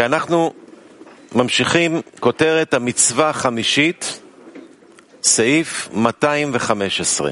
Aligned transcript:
כי 0.00 0.04
אנחנו 0.04 0.52
ממשיכים 1.34 2.02
כותרת 2.20 2.74
המצווה 2.74 3.30
החמישית, 3.30 4.20
סעיף 5.22 5.88
215. 5.92 7.30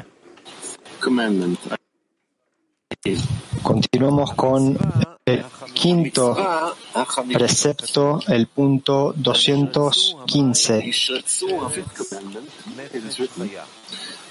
commandment. 1.04 1.60
Continuamos 3.62 4.32
con 4.34 4.78
el 5.26 5.44
quinto 5.74 6.24
precepto, 7.32 8.20
el 8.28 8.46
punto 8.46 9.12
215. 9.16 10.78
ישרצו 10.84 11.46
אבות 11.66 11.84
commandment. 11.94 12.48
It 12.94 13.04
is 13.04 13.18
written, 13.20 13.50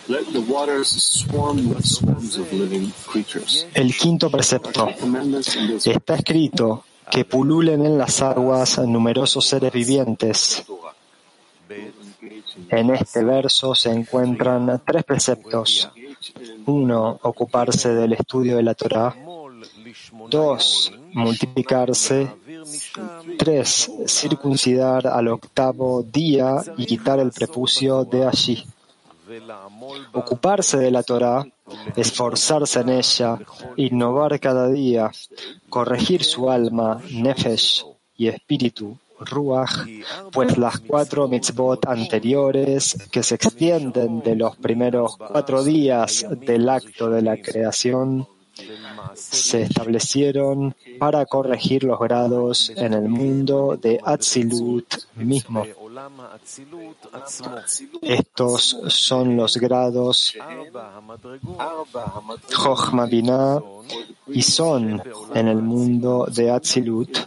Let 0.07 0.25
the 0.33 0.41
waters 0.41 0.89
swarm 0.89 1.69
with 1.69 1.85
swarms 1.85 2.37
of 2.37 2.51
living 2.51 2.91
creatures. 3.11 3.65
El 3.73 3.91
quinto 3.95 4.29
precepto. 4.29 4.89
Commandments 4.99 5.55
in 5.55 5.67
this 5.67 5.87
Está 5.87 6.15
escrito 6.15 6.83
que 7.10 7.24
pululen 7.24 7.84
en 7.84 7.98
las 7.98 8.22
aguas 8.22 8.78
numerosos 8.78 9.46
seres 9.46 9.72
vivientes. 9.72 10.64
En 12.70 12.90
este 12.90 13.24
verso 13.24 13.74
se 13.74 13.90
encuentran 13.90 14.82
tres 14.84 15.04
preceptos. 15.04 15.90
Uno, 16.66 17.18
ocuparse 17.22 17.94
del 17.94 18.14
estudio 18.14 18.56
de 18.56 18.62
la 18.62 18.74
Torah. 18.74 19.14
Dos, 20.28 20.92
multiplicarse. 21.12 22.30
Tres, 23.38 23.90
circuncidar 24.06 25.06
al 25.06 25.28
octavo 25.28 26.02
día 26.02 26.62
y 26.76 26.86
quitar 26.86 27.18
el 27.20 27.30
prepucio 27.30 28.04
de 28.04 28.26
allí. 28.26 28.66
Ocuparse 30.12 30.78
de 30.78 30.90
la 30.90 31.02
Torah, 31.02 31.46
esforzarse 31.96 32.80
en 32.80 32.88
ella, 32.90 33.38
innovar 33.76 34.38
cada 34.40 34.68
día, 34.68 35.10
corregir 35.68 36.24
su 36.24 36.50
alma, 36.50 37.00
nefesh 37.10 37.84
y 38.16 38.28
espíritu, 38.28 38.98
ruach, 39.20 39.86
pues 40.32 40.56
las 40.58 40.80
cuatro 40.80 41.28
mitzvot 41.28 41.86
anteriores 41.86 42.96
que 43.10 43.22
se 43.22 43.34
extienden 43.34 44.20
de 44.20 44.36
los 44.36 44.56
primeros 44.56 45.16
cuatro 45.16 45.64
días 45.64 46.26
del 46.30 46.68
acto 46.68 47.10
de 47.10 47.22
la 47.22 47.36
creación 47.36 48.26
se 49.14 49.62
establecieron 49.62 50.74
para 50.98 51.26
corregir 51.26 51.84
los 51.84 51.98
grados 51.98 52.72
en 52.76 52.92
el 52.92 53.08
mundo 53.08 53.78
de 53.80 54.00
Atzilut 54.04 54.94
mismo. 55.14 55.64
Estos 58.02 58.76
son 58.88 59.36
los 59.36 59.56
grados 59.56 60.34
Chochma 62.48 63.06
Binah 63.06 63.60
y 64.28 64.42
son 64.42 65.02
en 65.34 65.48
el 65.48 65.62
mundo 65.62 66.26
de 66.32 66.50
Atzilut. 66.50 67.18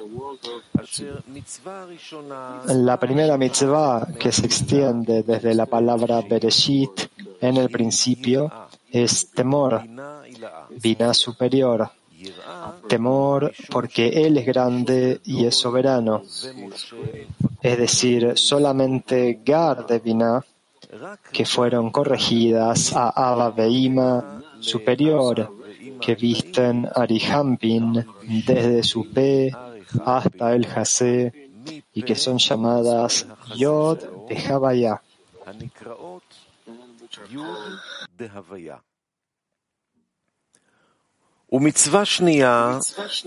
La 2.67 2.97
primera 2.97 3.37
mitzvah 3.37 4.07
que 4.19 4.31
se 4.31 4.45
extiende 4.45 5.23
desde 5.23 5.53
la 5.53 5.65
palabra 5.65 6.21
Bereshit 6.21 7.09
en 7.39 7.57
el 7.57 7.69
principio 7.69 8.51
es 8.89 9.31
temor, 9.31 9.83
Binah 10.69 11.13
superior. 11.13 11.89
Temor 12.87 13.53
porque 13.69 14.07
Él 14.25 14.37
es 14.37 14.45
grande 14.45 15.21
y 15.25 15.45
es 15.45 15.55
soberano. 15.55 16.23
Es 17.61 17.77
decir, 17.77 18.37
solamente 18.37 19.41
Gar 19.45 19.85
de 19.85 19.99
Binah, 19.99 20.43
que 21.31 21.45
fueron 21.45 21.91
corregidas 21.91 22.93
a 22.95 23.09
Abba 23.09 23.51
Beima 23.51 24.41
superior, 24.59 25.51
que 25.99 26.15
visten 26.15 26.87
Arihampin 26.93 28.05
desde 28.45 28.83
su 28.83 29.11
P 29.11 29.51
hasta 30.05 30.53
el 30.53 30.65
Jase 30.65 31.49
y 31.93 32.03
que 32.03 32.15
son 32.15 32.37
llamadas 32.37 33.27
Yod 33.55 33.99
de 34.27 34.37
Havaya. 34.37 35.01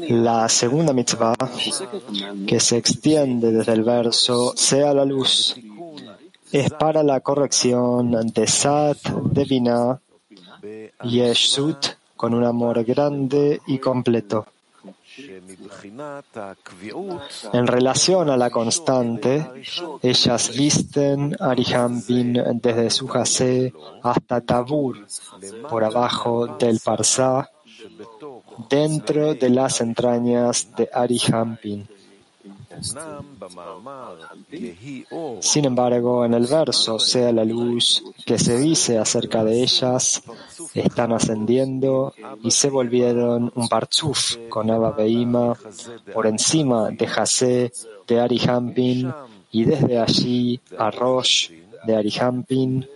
La 0.09 0.49
segunda 0.49 0.95
mitzvah, 0.95 1.35
que 2.47 2.59
se 2.59 2.79
extiende 2.79 3.53
desde 3.53 3.73
el 3.75 3.83
verso, 3.83 4.55
sea 4.57 4.95
la 4.95 5.05
luz, 5.05 5.55
es 6.51 6.71
para 6.71 7.03
la 7.03 7.21
corrección 7.21 8.17
ante 8.17 8.47
Sat, 8.47 8.97
Devina 9.31 10.01
y 11.03 11.21
Eshut 11.21 11.87
con 12.17 12.33
un 12.33 12.45
amor 12.45 12.83
grande 12.85 13.61
y 13.67 13.79
completo. 13.79 14.47
En 17.53 17.67
relación 17.67 18.31
a 18.31 18.39
la 18.39 18.49
constante, 18.49 19.47
ellas 20.03 20.51
visten 20.57 21.37
Arihambin 21.39 22.43
desde 22.55 22.89
su 22.89 23.07
hasta 24.03 24.41
Tabur, 24.41 25.07
por 25.69 25.85
abajo 25.85 26.57
del 26.59 26.81
Parsá, 26.81 27.51
dentro 28.69 29.35
de 29.35 29.51
las 29.51 29.81
entrañas 29.81 30.69
de 30.77 30.89
Arihampin. 30.93 31.87
Sin 35.41 35.65
embargo, 35.65 36.25
en 36.25 36.35
el 36.35 36.47
verso 36.47 36.99
sea 36.99 37.33
la 37.33 37.45
luz 37.45 38.03
que 38.27 38.39
se 38.39 38.59
dice 38.59 38.99
acerca 38.99 39.45
de 39.45 39.63
ellas, 39.63 40.23
están 40.75 41.13
ascendiendo 41.13 42.15
y 42.43 42.51
se 42.51 42.71
volvieron 42.71 43.53
un 43.55 43.69
partzuf 43.69 44.37
con 44.49 44.71
Abba 44.71 44.91
Beima 44.91 45.57
por 46.13 46.27
encima 46.27 46.91
de 46.91 47.07
Jase 47.07 47.73
de 48.07 48.21
Arihampin 48.21 49.13
y 49.53 49.65
desde 49.65 49.99
allí 49.99 50.61
a 50.77 50.91
Rosh 50.91 51.51
de 51.87 51.97
Arihampin. 51.97 52.87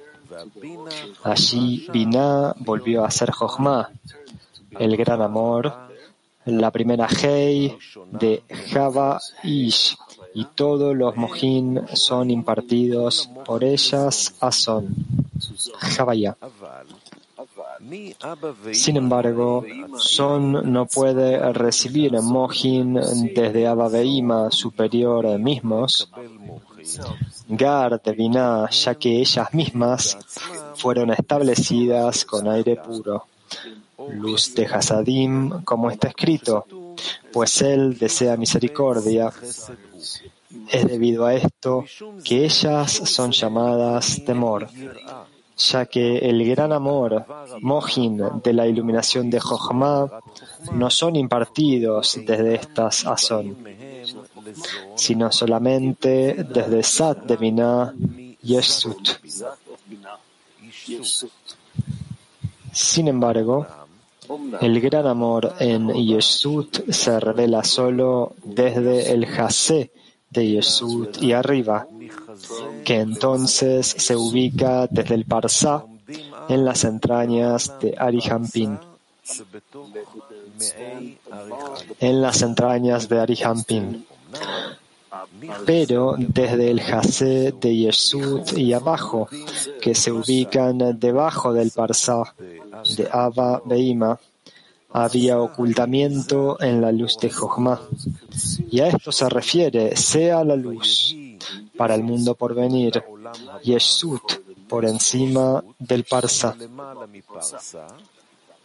Allí 1.22 1.86
Binah 1.92 2.54
volvió 2.58 3.04
a 3.04 3.10
ser 3.10 3.30
Jochma, 3.30 3.90
el 4.70 4.96
gran 4.96 5.22
amor, 5.22 5.72
la 6.44 6.70
primera 6.70 7.06
Hei 7.06 7.76
de 8.10 8.42
Java 8.70 9.20
Ish, 9.42 9.96
y 10.34 10.44
todos 10.54 10.96
los 10.96 11.16
Mohin 11.16 11.80
son 11.94 12.30
impartidos 12.30 13.28
por 13.44 13.64
ellas 13.64 14.34
a 14.40 14.52
Son, 14.52 14.94
Javaya. 15.78 16.36
Sin 18.72 18.96
embargo, 18.96 19.64
Son 19.96 20.72
no 20.72 20.86
puede 20.86 21.52
recibir 21.52 22.12
Mohin 22.20 22.94
desde 23.34 23.66
Abba 23.66 23.88
Beima 23.88 24.50
superior 24.50 25.38
mismos, 25.38 26.10
Gar 27.48 28.00
de 28.02 28.68
ya 28.70 28.94
que 28.94 29.20
ellas 29.20 29.52
mismas 29.52 30.18
fueron 30.74 31.10
establecidas 31.10 32.24
con 32.24 32.48
aire 32.48 32.76
puro 32.76 33.26
luz 34.12 34.54
de 34.54 34.66
Hasadim, 34.66 35.62
como 35.64 35.90
está 35.90 36.08
escrito, 36.08 36.66
pues 37.32 37.62
Él 37.62 37.98
desea 37.98 38.36
misericordia. 38.36 39.32
Es 40.70 40.86
debido 40.86 41.26
a 41.26 41.34
esto 41.34 41.84
que 42.24 42.44
ellas 42.44 42.90
son 42.90 43.32
llamadas 43.32 44.22
temor, 44.24 44.68
ya 45.56 45.86
que 45.86 46.18
el 46.18 46.44
gran 46.48 46.72
amor, 46.72 47.24
Mohin, 47.60 48.22
de 48.42 48.52
la 48.52 48.66
iluminación 48.66 49.28
de 49.30 49.40
Jochma, 49.40 50.20
no 50.72 50.90
son 50.90 51.16
impartidos 51.16 52.18
desde 52.24 52.54
estas 52.54 53.06
Azón, 53.06 53.56
sino 54.94 55.30
solamente 55.32 56.44
desde 56.44 56.82
Sat 56.82 57.24
de 57.24 57.36
Binah 57.36 57.94
y 58.42 58.56
Eshut. 58.56 59.08
Sin 62.72 63.08
embargo, 63.08 63.66
el 64.60 64.80
gran 64.80 65.06
amor 65.06 65.54
en 65.58 65.88
Yeshut 65.92 66.90
se 66.90 67.20
revela 67.20 67.64
solo 67.64 68.34
desde 68.44 69.12
el 69.12 69.26
Jase 69.26 69.90
de 70.30 70.46
Yeshut 70.46 71.22
y 71.22 71.32
arriba, 71.32 71.86
que 72.84 73.00
entonces 73.00 73.86
se 73.86 74.16
ubica 74.16 74.86
desde 74.86 75.14
el 75.14 75.24
Parsá 75.24 75.84
en 76.48 76.64
las 76.64 76.84
entrañas 76.84 77.78
de 77.80 77.94
Arihampin. 77.98 78.78
En 82.00 82.22
las 82.22 82.42
entrañas 82.42 83.08
de 83.08 83.20
Arihampin. 83.20 84.06
Pero 85.64 86.14
desde 86.18 86.70
el 86.70 86.80
Jase 86.80 87.52
de 87.60 87.76
Yeshut 87.76 88.56
y 88.56 88.72
abajo, 88.72 89.28
que 89.80 89.94
se 89.94 90.12
ubican 90.12 90.98
debajo 90.98 91.52
del 91.52 91.70
Parsá 91.70 92.34
de 92.96 93.08
Abba 93.10 93.62
Beima, 93.64 94.18
había 94.90 95.40
ocultamiento 95.40 96.60
en 96.60 96.80
la 96.80 96.92
luz 96.92 97.18
de 97.18 97.30
Jochma. 97.30 97.80
Y 98.70 98.80
a 98.80 98.88
esto 98.88 99.12
se 99.12 99.28
refiere, 99.28 99.96
sea 99.96 100.44
la 100.44 100.56
luz 100.56 101.14
para 101.76 101.94
el 101.94 102.02
mundo 102.02 102.34
por 102.34 102.54
venir, 102.54 103.02
Yeshut 103.62 104.22
por 104.68 104.84
encima 104.84 105.62
del 105.78 106.04
Parsa. 106.04 106.54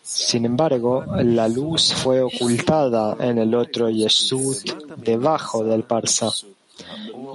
Sin 0.01 0.45
embargo, 0.45 1.05
la 1.23 1.47
luz 1.47 1.93
fue 1.93 2.21
ocultada 2.21 3.15
en 3.19 3.37
el 3.37 3.55
otro 3.55 3.89
Yesud 3.89 4.57
debajo 4.97 5.63
del 5.63 5.83
Parsa, 5.83 6.29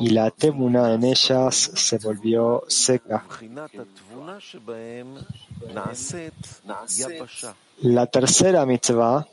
y 0.01 0.11
la 0.11 0.31
Tebuna 0.31 0.95
en 0.95 1.05
ellas 1.05 1.71
se 1.75 1.99
volvió 1.99 2.65
seca. 2.69 3.25
La 7.83 8.07
tercera 8.07 8.67
mitzvah 8.67 9.27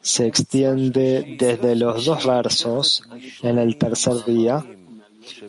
se 0.00 0.26
extiende 0.26 1.36
desde 1.38 1.76
los 1.76 2.04
dos 2.04 2.26
versos 2.26 3.02
en 3.42 3.58
el 3.58 3.78
tercer 3.78 4.24
día. 4.24 4.64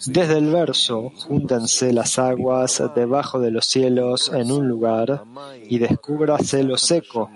Desde 0.05 0.37
el 0.37 0.51
verso, 0.51 1.11
júntense 1.15 1.91
las 1.91 2.19
aguas 2.19 2.81
debajo 2.95 3.39
de 3.39 3.49
los 3.49 3.65
cielos 3.65 4.31
en 4.33 4.51
un 4.51 4.67
lugar 4.67 5.23
y 5.67 5.79
descúbrase 5.79 6.63
lo 6.63 6.77
seco. 6.77 7.31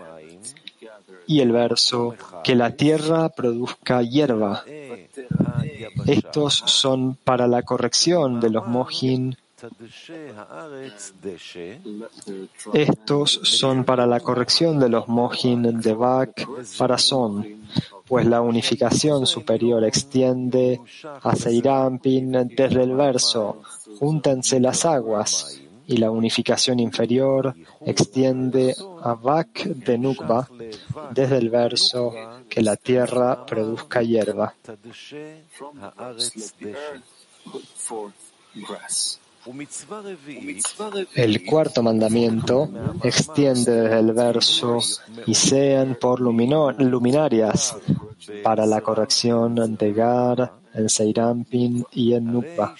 Y 1.25 1.41
el 1.41 1.51
verso, 1.51 2.15
que 2.43 2.55
la 2.55 2.75
tierra 2.75 3.29
produzca 3.29 4.01
hierba. 4.01 4.63
Estos 6.07 6.63
son 6.65 7.15
para 7.23 7.47
la 7.47 7.61
corrección 7.61 8.39
de 8.39 8.49
los 8.49 8.67
mojín 8.67 9.37
estos 12.73 13.39
son 13.41 13.83
para 13.83 14.05
la 14.05 14.19
corrección 14.19 14.79
de 14.79 14.87
los 14.87 15.07
mohin 15.07 15.81
de 15.81 15.93
Bak 15.93 16.47
para 16.77 16.99
Son, 16.99 17.65
pues 18.07 18.27
la 18.27 18.41
unificación 18.41 19.25
superior 19.25 19.83
extiende 19.83 20.79
a 21.23 21.35
Seirampin 21.35 22.31
desde 22.55 22.83
el 22.83 22.95
verso, 22.95 23.63
júntense 23.97 24.59
las 24.59 24.85
aguas, 24.85 25.59
y 25.87 25.97
la 25.97 26.11
unificación 26.11 26.79
inferior 26.79 27.55
extiende 27.85 28.75
a 29.01 29.13
Bak 29.13 29.63
de 29.63 29.97
Nukba 29.97 30.47
desde 31.11 31.37
el 31.37 31.49
verso 31.49 32.13
que 32.49 32.61
la 32.61 32.75
tierra 32.75 33.45
produzca 33.45 34.01
hierba. 34.01 34.53
El 41.15 41.45
cuarto 41.45 41.83
mandamiento 41.83 42.69
extiende 43.01 43.71
desde 43.71 43.99
el 43.99 44.11
verso 44.11 44.79
y 45.25 45.33
sean 45.33 45.95
por 45.95 46.19
luminarias 46.19 47.77
para 48.43 48.65
la 48.65 48.81
corrección 48.81 49.77
de 49.77 49.93
Gar, 49.93 50.51
Seirampin 50.89 51.85
y 51.91 52.13
en 52.13 52.31
Nukba. 52.31 52.75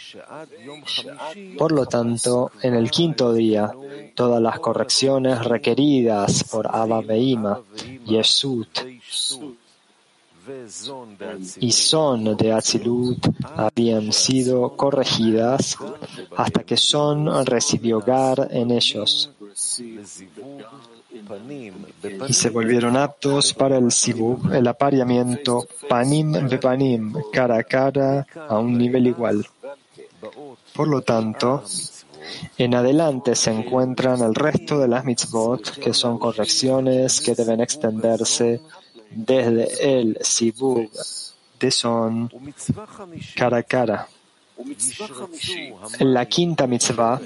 Por 1.57 1.71
lo 1.71 1.85
tanto, 1.85 2.51
en 2.61 2.75
el 2.75 2.91
quinto 2.91 3.33
día, 3.33 3.71
todas 4.15 4.41
las 4.41 4.59
correcciones 4.59 5.43
requeridas 5.43 6.43
por 6.43 6.67
Abba 6.67 7.01
Yesut, 8.05 8.79
y 11.59 11.71
son 11.71 12.37
de 12.37 12.53
Atzilut 12.53 13.27
habían 13.55 14.13
sido 14.13 14.77
corregidas 14.77 15.77
hasta 16.37 16.63
que 16.63 16.77
son 16.77 17.45
recibió 17.45 17.99
Gar 17.99 18.47
en 18.51 18.71
ellos 18.71 19.29
y 22.27 22.33
se 22.33 22.49
volvieron 22.49 22.97
aptos 22.97 23.53
para 23.53 23.77
el 23.77 23.91
Sibub, 23.91 24.53
el 24.53 24.67
apareamiento 24.67 25.67
panim 25.87 26.33
panim, 26.61 27.13
cara 27.31 27.57
a 27.57 27.63
cara, 27.63 28.25
a 28.47 28.59
un 28.59 28.77
nivel 28.77 29.07
igual. 29.07 29.45
Por 30.73 30.87
lo 30.87 31.01
tanto, 31.01 31.63
en 32.57 32.75
adelante 32.75 33.35
se 33.35 33.51
encuentran 33.51 34.21
el 34.21 34.35
resto 34.35 34.79
de 34.79 34.87
las 34.87 35.05
mitzvot, 35.05 35.77
que 35.79 35.93
son 35.93 36.19
correcciones 36.19 37.21
que 37.21 37.35
deben 37.35 37.61
extenderse 37.61 38.61
desde 39.11 39.99
el 39.99 40.17
Sibub 40.21 40.89
de 41.59 41.71
Son 41.71 42.29
cara 43.35 43.57
a 43.57 43.63
cara. 43.63 44.07
La 45.99 46.25
quinta 46.25 46.65
mitzvah 46.65 47.19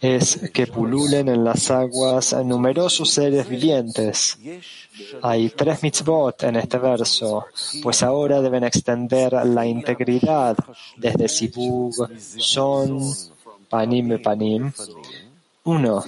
es 0.00 0.50
que 0.52 0.66
pululen 0.66 1.28
en 1.28 1.44
las 1.44 1.70
aguas 1.70 2.32
numerosos 2.44 3.10
seres 3.10 3.48
vivientes. 3.48 4.38
Hay 5.22 5.50
tres 5.50 5.82
mitzvot 5.82 6.44
en 6.44 6.56
este 6.56 6.78
verso, 6.78 7.46
pues 7.82 8.02
ahora 8.02 8.40
deben 8.40 8.64
extender 8.64 9.32
la 9.46 9.66
integridad 9.66 10.56
desde 10.96 11.28
Sibug, 11.28 12.08
Son, 12.18 13.00
Panim 13.68 14.22
Panim. 14.22 14.72
Uno, 15.64 16.04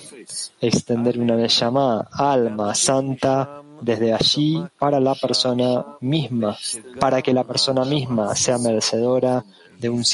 extender 0.60 1.19
una 1.19 1.34
Neshama, 1.34 2.08
alma 2.12 2.75
santa, 2.75 3.62
desde 3.81 4.12
allí 4.12 4.62
para 4.78 5.00
la 5.00 5.14
persona 5.14 5.84
misma, 6.00 6.56
para 7.00 7.22
que 7.22 7.32
la 7.32 7.44
persona 7.44 7.84
misma 7.84 8.34
sea 8.34 8.58
merecedora 8.58 9.44
de 9.78 9.88
un 9.88 10.05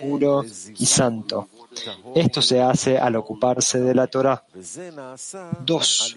puro 0.00 0.44
y 0.78 0.86
santo. 0.86 1.48
Esto 2.14 2.42
se 2.42 2.60
hace 2.60 2.98
al 2.98 3.16
ocuparse 3.16 3.80
de 3.80 3.94
la 3.94 4.06
Torah. 4.06 4.44
Dos, 5.64 6.16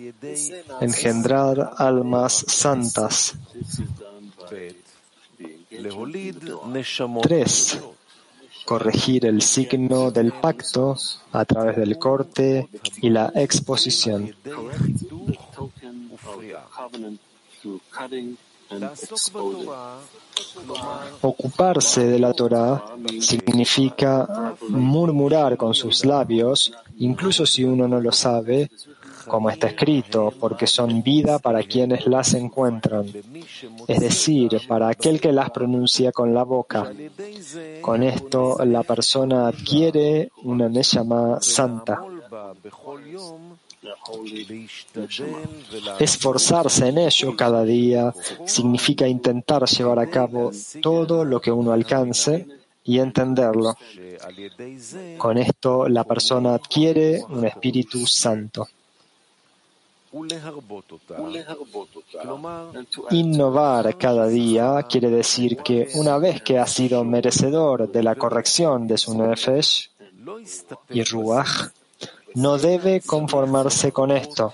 engendrar 0.81 1.74
almas 1.78 2.46
santas. 2.48 3.36
Tres, 7.22 7.80
corregir 8.66 9.25
el 9.25 9.42
signo 9.42 10.12
del 10.12 10.34
pacto 10.34 10.98
a 11.31 11.46
través 11.46 11.78
del 11.78 11.98
corte 11.98 12.68
y 13.01 13.10
la 13.10 13.31
exposición. 13.36 14.36
Ocuparse 21.22 22.06
de 22.06 22.20
la 22.20 22.34
Torah 22.34 22.84
significa 23.20 24.56
murmurar 24.70 25.58
con 25.58 25.74
sus 25.74 26.06
labios, 26.06 26.74
incluso 26.98 27.46
si 27.46 27.64
uno 27.64 27.88
no 27.88 28.00
lo 28.00 28.12
sabe, 28.12 28.70
como 29.28 29.50
está 29.50 29.68
escrito, 29.68 30.34
porque 30.40 30.68
son 30.68 31.02
vida 31.02 31.40
para 31.40 31.64
quienes 31.64 32.06
las 32.08 32.34
encuentran, 32.34 33.08
es 33.88 34.00
decir, 34.00 34.62
para 34.68 34.90
aquel 34.90 35.20
que 35.20 35.32
las 35.32 35.50
pronuncia 35.52 36.12
con 36.12 36.34
la 36.34 36.44
boca. 36.44 36.92
Con 37.82 38.04
esto 38.04 38.58
la 38.66 38.84
persona 38.84 39.48
adquiere 39.48 40.32
una 40.44 40.70
Neshama 40.70 41.40
santa. 41.42 42.02
Esforzarse 46.00 46.88
en 46.88 46.98
ello 46.98 47.36
cada 47.36 47.64
día 47.64 48.14
significa 48.46 49.08
intentar 49.08 49.66
llevar 49.66 50.00
a 50.00 50.10
cabo 50.10 50.52
todo 50.82 51.26
lo 51.26 51.40
que 51.42 51.52
uno 51.52 51.72
alcance 51.72 52.48
y 52.84 53.00
entenderlo. 53.00 53.76
Con 55.18 55.38
esto 55.38 55.90
la 55.90 56.04
persona 56.04 56.54
adquiere 56.54 57.24
un 57.28 57.46
Espíritu 57.46 58.06
Santo. 58.06 58.68
Innovar 63.12 63.98
cada 63.98 64.28
día 64.28 64.86
quiere 64.90 65.10
decir 65.10 65.58
que 65.58 65.90
una 65.96 66.18
vez 66.18 66.42
que 66.42 66.58
ha 66.58 66.68
sido 66.68 67.04
merecedor 67.04 67.92
de 67.92 68.02
la 68.02 68.16
corrección 68.16 68.88
de 68.88 68.98
su 68.98 69.18
nefesh 69.18 69.90
y 70.90 71.04
ruach, 71.04 71.70
no 72.36 72.58
debe 72.58 73.01
conformarse 73.01 73.92
con 73.92 74.12
esto, 74.12 74.54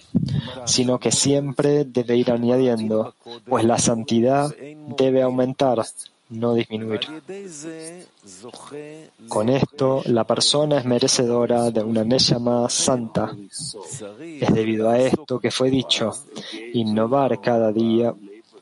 sino 0.66 1.00
que 1.00 1.12
siempre 1.12 1.86
debe 1.86 2.16
ir 2.16 2.32
añadiendo, 2.32 3.16
pues 3.46 3.66
la 3.66 3.78
santidad 3.78 4.54
debe 4.98 5.22
aumentar, 5.22 5.84
no 6.30 6.54
disminuir. 6.54 7.02
Con 9.28 9.50
esto, 9.50 10.02
la 10.06 10.24
persona 10.26 10.78
es 10.78 10.86
merecedora 10.86 11.72
de 11.72 11.84
una 11.84 12.04
Neshama 12.04 12.70
santa. 12.70 13.36
Es 14.40 14.54
debido 14.54 14.90
a 14.90 15.00
esto 15.00 15.40
que 15.40 15.52
fue 15.52 15.70
dicho, 15.70 16.12
innovar 16.74 17.42
cada 17.42 17.72
día, 17.72 18.14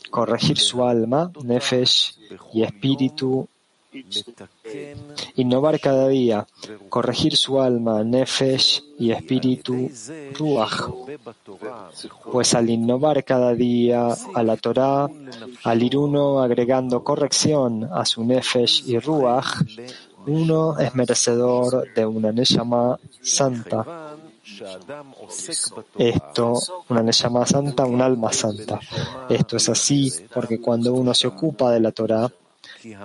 corregir 0.09 0.57
su 0.57 0.83
alma, 0.83 1.31
nefesh 1.43 2.17
y 2.53 2.63
espíritu 2.63 3.47
Innovar 5.35 5.79
cada 5.79 6.07
día, 6.07 6.45
corregir 6.89 7.35
su 7.35 7.59
alma, 7.59 8.03
nefesh 8.03 8.83
y 8.99 9.11
espíritu, 9.11 9.89
ruach. 10.37 10.91
Pues 12.31 12.53
al 12.53 12.69
innovar 12.69 13.23
cada 13.23 13.55
día 13.55 14.09
a 14.33 14.43
la 14.43 14.57
Torah, 14.57 15.09
al 15.63 15.83
ir 15.83 15.97
uno 15.97 16.41
agregando 16.41 17.03
corrección 17.03 17.89
a 17.91 18.05
su 18.05 18.23
nefesh 18.23 18.83
y 18.87 18.99
ruach, 18.99 19.63
uno 20.27 20.77
es 20.77 20.93
merecedor 20.93 21.91
de 21.93 22.05
una 22.05 22.31
neshama 22.31 22.99
santa. 23.21 24.15
Esto, 25.97 26.53
una 26.89 27.01
neshama 27.01 27.45
santa, 27.45 27.85
un 27.85 28.01
alma 28.01 28.31
santa. 28.33 28.79
Esto 29.29 29.57
es 29.57 29.69
así 29.69 30.11
porque 30.33 30.59
cuando 30.59 30.93
uno 30.93 31.13
se 31.13 31.27
ocupa 31.27 31.71
de 31.71 31.79
la 31.79 31.91
Torah, 31.91 32.29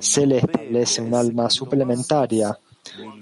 se 0.01 0.27
le 0.27 0.39
establece 0.39 1.03
un 1.03 1.15
alma 1.15 1.51
suplementaria, 1.51 2.59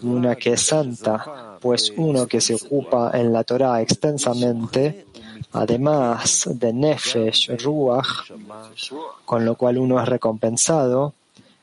una 0.03 0.35
que 0.35 0.55
es 0.55 0.63
santa, 0.63 1.59
pues 1.61 1.93
uno 1.97 2.27
que 2.27 2.41
se 2.41 2.55
ocupa 2.55 3.11
en 3.15 3.33
la 3.33 3.45
Torah 3.45 3.81
extensamente 3.81 5.07
además 5.53 6.49
de 6.51 6.73
Nefesh, 6.73 7.51
Ruach, 7.63 8.31
con 9.25 9.45
lo 9.45 9.55
cual 9.57 9.79
uno 9.79 10.01
es 10.01 10.09
recompensado, 10.09 11.15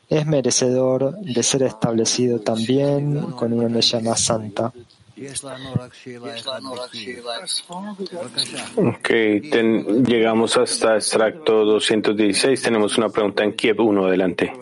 es 0.07 0.25
merecedor 0.25 1.17
de 1.19 1.43
ser 1.43 1.63
establecido 1.63 2.39
también 2.39 3.31
con 3.31 3.53
una 3.53 3.69
Neshama 3.69 4.15
santa. 4.15 4.71
Ok, 8.76 9.10
llegamos 10.06 10.56
hasta 10.56 10.96
extracto 10.96 11.64
216. 11.64 12.62
Tenemos 12.62 12.98
una 12.98 13.08
pregunta 13.08 13.44
en 13.44 13.52
Kiev 13.52 13.80
1, 13.80 14.06
adelante. 14.06 14.52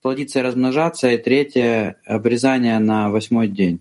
Плодиться 0.00 0.40
и 0.40 0.42
размножаться, 0.42 1.10
и 1.10 1.18
третье — 1.18 2.04
обрезание 2.04 2.78
на 2.78 3.08
восьмой 3.10 3.48
день. 3.48 3.80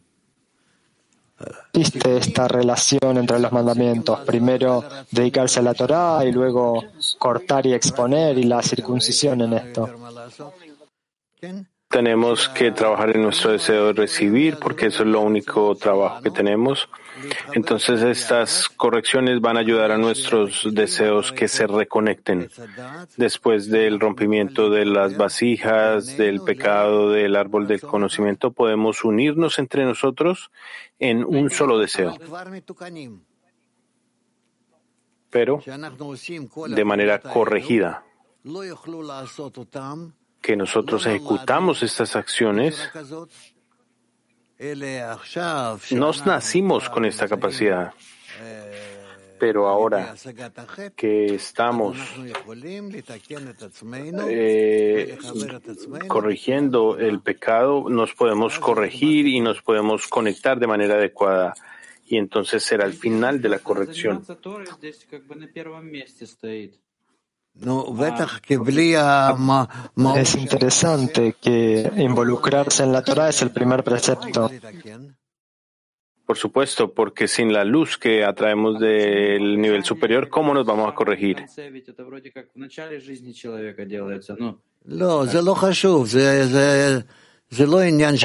Viste 1.74 2.18
esta 2.18 2.48
relación 2.48 3.18
entre 3.18 3.40
los 3.40 3.52
mandamientos. 3.52 4.20
Primero 4.22 4.84
dedicarse 5.12 5.60
a 5.60 5.64
la 5.64 5.74
Torah 5.74 6.24
y 6.24 6.32
luego 6.32 6.84
cortar 7.18 7.66
y 7.66 7.74
exponer 7.74 8.38
y 8.38 8.44
la 8.44 8.62
circuncisión 8.62 9.42
en 9.42 9.54
esto. 9.54 9.90
Tenemos 11.89 12.51
que 12.51 12.71
trabajar 12.71 13.17
en 13.17 13.23
nuestro 13.23 13.53
deseo 13.53 13.87
de 13.87 13.93
recibir 13.95 14.59
porque 14.59 14.87
eso 14.87 15.05
es 15.05 15.09
lo 15.09 15.23
único 15.23 15.75
trabajo 15.75 16.21
que 16.21 16.31
tenemos. 16.31 16.87
Entonces 17.55 18.03
estas 18.03 18.69
correcciones 18.69 19.41
van 19.41 19.57
a 19.57 19.61
ayudar 19.61 19.93
a 19.93 19.97
nuestros 19.97 20.69
deseos 20.71 21.33
que 21.33 21.49
se 21.49 21.67
reconecten. 21.67 22.51
Después 23.17 23.71
del 23.71 24.01
rompimiento 24.01 24.69
de 24.69 24.85
las 24.85 25.17
vasijas, 25.17 26.19
del 26.19 26.43
pecado, 26.43 27.11
del 27.11 27.35
árbol 27.37 27.67
del 27.67 27.81
conocimiento, 27.81 28.51
podemos 28.51 29.03
unirnos 29.03 29.59
entre 29.59 29.87
nosotros 29.87 30.51
en 30.99 31.25
un 31.25 31.49
solo 31.49 31.79
deseo. 31.79 32.17
Pero 35.31 35.63
de 36.69 36.85
manera 36.85 37.19
corregida 37.21 38.05
que 40.41 40.57
nosotros 40.57 41.07
ejecutamos 41.07 41.83
estas 41.83 42.17
acciones, 42.17 42.91
nos 45.91 46.27
nacimos 46.27 46.89
con 46.89 47.05
esta 47.05 47.29
capacidad, 47.29 47.93
pero 49.39 49.69
ahora 49.69 50.15
que 50.97 51.35
estamos 51.35 51.97
eh, 54.29 55.19
corrigiendo 56.09 56.99
el 56.99 57.21
pecado, 57.21 57.89
nos 57.89 58.15
podemos 58.15 58.59
corregir 58.59 59.27
y 59.29 59.41
nos 59.41 59.63
podemos 59.63 60.09
conectar 60.09 60.59
de 60.59 60.67
manera 60.67 60.95
adecuada. 60.95 61.55
Y 62.07 62.17
entonces 62.17 62.65
será 62.65 62.87
el 62.87 62.95
final 62.95 63.41
de 63.41 63.49
la 63.51 63.59
corrección. 63.59 64.25
Es 70.17 70.35
interesante 70.37 71.35
que 71.41 71.91
involucrarse 71.97 72.85
en 72.85 72.93
la 72.93 73.03
Torah 73.03 73.29
es 73.29 73.43
el 73.43 73.51
primer 73.51 73.83
precepto. 73.83 74.51
Por 76.25 76.37
supuesto, 76.37 76.93
porque 76.93 77.27
sin 77.27 77.53
la 77.53 77.65
luz 77.65 77.97
que 77.97 78.23
atraemos 78.23 78.79
del 78.79 79.59
nivel 79.61 79.83
superior, 79.83 80.29
¿cómo 80.29 80.53
nos 80.53 80.67
vamos 80.67 80.93
a 80.93 80.95
corregir? 80.95 81.45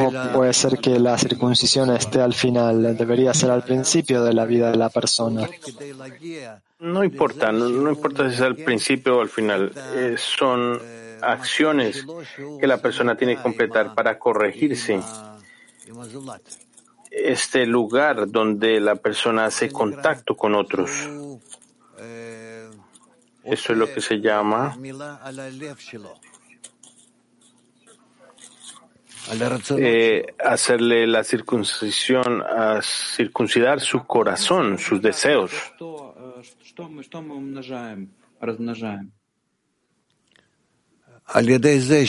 O 0.02 0.34
puede 0.34 0.54
ser 0.54 0.80
que 0.80 1.00
la 1.00 1.18
circuncisión 1.18 1.92
esté 1.92 2.20
al 2.20 2.34
final, 2.34 2.98
debería 2.98 3.34
ser 3.34 3.52
al 3.52 3.64
principio 3.64 4.22
de 4.22 4.34
la 4.34 4.46
vida 4.46 4.70
de 4.70 4.78
la 4.78 4.90
persona. 4.90 5.48
No 6.84 7.02
importa, 7.02 7.50
no, 7.54 7.90
importa 7.90 8.28
si 8.28 8.36
es 8.36 8.42
al 8.42 8.58
principio 8.58 9.18
o 9.18 9.22
al 9.22 9.30
final, 9.30 9.72
eh, 9.96 10.16
son 10.18 10.78
acciones 11.22 12.06
que 12.60 12.68
la 12.68 12.78
persona 12.82 13.16
tiene 13.16 13.38
que 13.38 13.42
completar 13.42 13.96
para 13.96 14.20
corregirse. 14.20 15.00
Este 17.10 17.66
lugar 17.66 18.30
donde 18.30 18.82
la 18.82 18.96
persona 18.96 19.46
hace 19.46 19.72
contacto 19.72 20.36
con 20.36 20.56
otros. 20.56 20.92
Eso 23.46 23.74
es 23.74 23.78
lo 23.78 23.94
que 23.94 24.02
se 24.02 24.20
llama 24.20 24.78
eh, 29.78 30.36
hacerle 30.44 31.08
la 31.08 31.24
circuncisión, 31.24 32.42
a 32.42 32.82
circuncidar 32.82 33.80
su 33.80 34.06
corazón, 34.06 34.78
sus 34.78 35.02
deseos. 35.02 35.52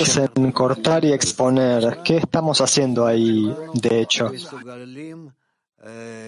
Es 0.02 0.16
en 0.16 0.52
cortar 0.52 1.04
y 1.04 1.12
exponer. 1.12 1.98
¿Qué 2.04 2.16
estamos 2.16 2.60
haciendo 2.60 3.06
ahí, 3.06 3.54
de 3.74 4.00
hecho? 4.00 4.32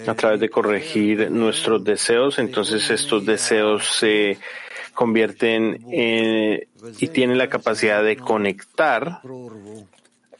A 0.07 0.15
través 0.15 0.41
de 0.41 0.51
corregir 0.51 1.31
nuestros 1.31 1.83
deseos, 1.83 2.39
entonces 2.39 2.89
estos 2.91 3.25
deseos 3.25 3.85
se 3.87 4.39
convierten 4.95 5.87
en, 5.91 6.69
y 6.99 7.09
tienen 7.09 7.39
la 7.39 7.49
capacidad 7.49 8.03
de 8.05 8.17
conectar 8.17 9.21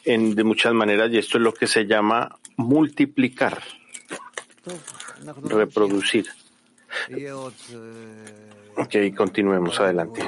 en, 0.05 0.35
de 0.35 0.45
muchas 0.45 0.73
maneras, 0.75 1.11
y 1.13 1.19
esto 1.19 1.39
es 1.39 1.45
lo 1.45 1.53
que 1.53 1.67
se 1.67 1.87
llama 1.87 2.39
multiplicar, 2.57 3.63
reproducir. 5.45 6.27
Ok, 8.77 8.95
continuemos 9.17 9.79
adelante. 9.81 10.23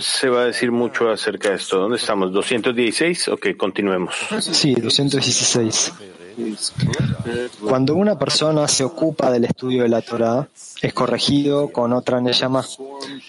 Se 0.00 0.28
va 0.28 0.42
a 0.42 0.44
decir 0.46 0.70
mucho 0.70 1.10
acerca 1.10 1.50
de 1.50 1.56
esto. 1.56 1.78
¿Dónde 1.78 1.96
estamos? 1.96 2.30
¿216? 2.30 3.32
Ok, 3.32 3.56
continuemos. 3.56 4.14
Sí, 4.40 4.74
216. 4.74 5.92
Cuando 7.66 7.94
una 7.94 8.18
persona 8.18 8.66
se 8.68 8.84
ocupa 8.84 9.30
del 9.30 9.44
estudio 9.44 9.82
de 9.82 9.88
la 9.88 10.02
Torah, 10.02 10.48
es 10.82 10.92
corregido 10.92 11.70
con 11.70 11.92
otra 11.92 12.20
Neyama, 12.20 12.64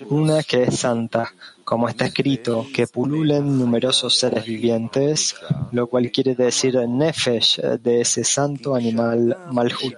una 0.10 0.44
que 0.44 0.64
es 0.64 0.80
santa, 0.80 1.34
como 1.64 1.88
está 1.88 2.06
escrito, 2.06 2.66
que 2.74 2.88
pululen 2.88 3.58
numerosos 3.58 4.16
seres 4.18 4.46
vivientes, 4.46 5.36
lo 5.72 5.88
cual 5.88 6.12
quiere 6.12 6.36
decir 6.36 6.78
Nefesh 6.78 7.60
de 7.62 8.02
ese 8.02 8.24
santo 8.24 8.76
animal 8.76 9.38
Malhut. 9.52 9.98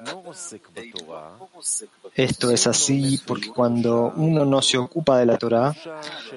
Esto 2.16 2.52
es 2.52 2.68
así 2.68 3.20
porque 3.26 3.50
cuando 3.50 4.14
uno 4.16 4.46
no 4.46 4.62
se 4.62 4.78
ocupa 4.78 5.18
de 5.18 5.26
la 5.26 5.38
Torah, 5.38 5.76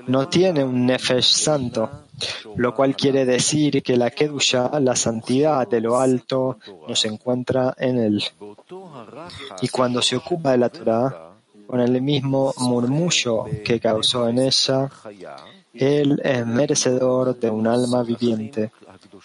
no 0.06 0.28
tiene 0.28 0.64
un 0.64 0.87
Nefesh 0.87 1.35
santo, 1.35 1.90
lo 2.56 2.75
cual 2.75 2.97
quiere 2.97 3.26
decir 3.26 3.83
que 3.83 3.97
la 3.97 4.11
Kedusha, 4.11 4.80
la 4.80 4.97
santidad 4.97 5.68
de 5.68 5.80
lo 5.83 5.99
alto, 5.99 6.59
no 6.88 6.97
se 6.97 7.09
encuentra 7.09 7.75
en 7.78 7.99
él. 7.99 8.25
Y 9.61 9.68
cuando 9.68 10.00
se 10.00 10.16
ocupa 10.16 10.52
de 10.52 10.59
la 10.59 10.71
Torah, 10.71 11.33
con 11.66 11.80
el 11.80 12.00
mismo 12.00 12.54
murmullo 12.59 13.45
que 13.64 13.78
causó 13.78 14.28
en 14.28 14.38
ella, 14.38 14.88
él 15.75 16.21
es 16.25 16.47
merecedor 16.47 17.38
de 17.38 17.50
un 17.50 17.66
alma 17.66 18.02
viviente 18.02 18.71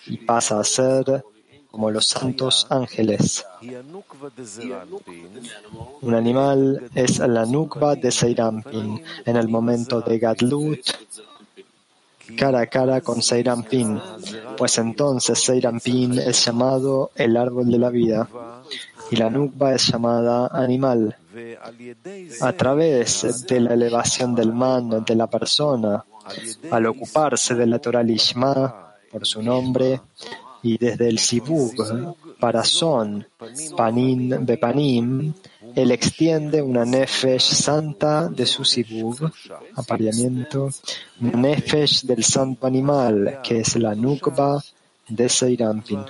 y 0.07 0.17
pasa 0.17 0.59
a 0.59 0.63
ser 0.63 1.23
como 1.71 1.89
los 1.89 2.05
santos 2.05 2.67
ángeles. 2.69 3.45
Un 6.01 6.13
animal 6.13 6.89
es 6.93 7.19
la 7.19 7.45
nukba 7.45 7.95
de 7.95 8.11
Seirampin 8.11 9.01
en 9.25 9.35
el 9.37 9.47
momento 9.47 10.01
de 10.01 10.19
Gadlut, 10.19 10.79
cara 12.37 12.61
a 12.61 12.67
cara 12.67 13.01
con 13.01 13.21
Seirampin, 13.21 13.99
pues 14.57 14.77
entonces 14.77 15.39
Seirampin 15.39 16.19
es 16.19 16.45
llamado 16.45 17.11
el 17.15 17.37
árbol 17.37 17.71
de 17.71 17.77
la 17.77 17.89
vida 17.89 18.27
y 19.09 19.15
la 19.15 19.29
nukba 19.29 19.73
es 19.73 19.87
llamada 19.87 20.47
animal. 20.47 21.15
A 22.41 22.53
través 22.53 23.45
de 23.47 23.59
la 23.61 23.73
elevación 23.73 24.35
del 24.35 24.51
man 24.53 25.03
de 25.05 25.15
la 25.15 25.27
persona, 25.27 26.03
al 26.69 26.85
ocuparse 26.85 27.55
de 27.55 27.65
la 27.65 27.79
Torah 27.79 28.03
Lishma 28.03 28.93
por 29.09 29.25
su 29.25 29.41
nombre, 29.41 30.01
y 30.63 30.77
desde 30.77 31.09
el 31.09 31.19
Sibug 31.19 31.73
para 32.39 32.63
Son, 32.63 33.25
Panim 33.75 34.45
Bepanim, 34.45 35.33
él 35.75 35.91
extiende 35.91 36.61
una 36.61 36.85
Nefesh 36.85 37.53
santa 37.53 38.27
de 38.27 38.45
su 38.45 38.63
Sibug, 38.65 39.31
apareamiento, 39.75 40.69
Nefesh 41.19 42.03
del 42.03 42.23
santo 42.23 42.67
animal, 42.67 43.39
que 43.43 43.59
es 43.59 43.75
la 43.77 43.95
Nukba 43.95 44.61
de 45.07 45.29
Seirampin. 45.29 46.05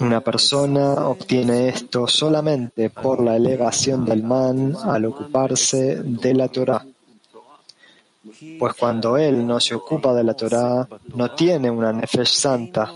Una 0.00 0.20
persona 0.20 1.08
obtiene 1.08 1.68
esto 1.68 2.06
solamente 2.06 2.90
por 2.90 3.22
la 3.22 3.36
elevación 3.36 4.04
del 4.04 4.22
man 4.22 4.74
al 4.82 5.04
ocuparse 5.04 6.02
de 6.02 6.34
la 6.34 6.48
Torah. 6.48 6.84
Pues 8.58 8.74
cuando 8.74 9.16
él 9.16 9.46
no 9.46 9.58
se 9.60 9.74
ocupa 9.74 10.14
de 10.14 10.24
la 10.24 10.34
Torah, 10.34 10.86
no 11.14 11.30
tiene 11.30 11.70
una 11.70 11.92
Nefesh 11.92 12.34
santa 12.34 12.92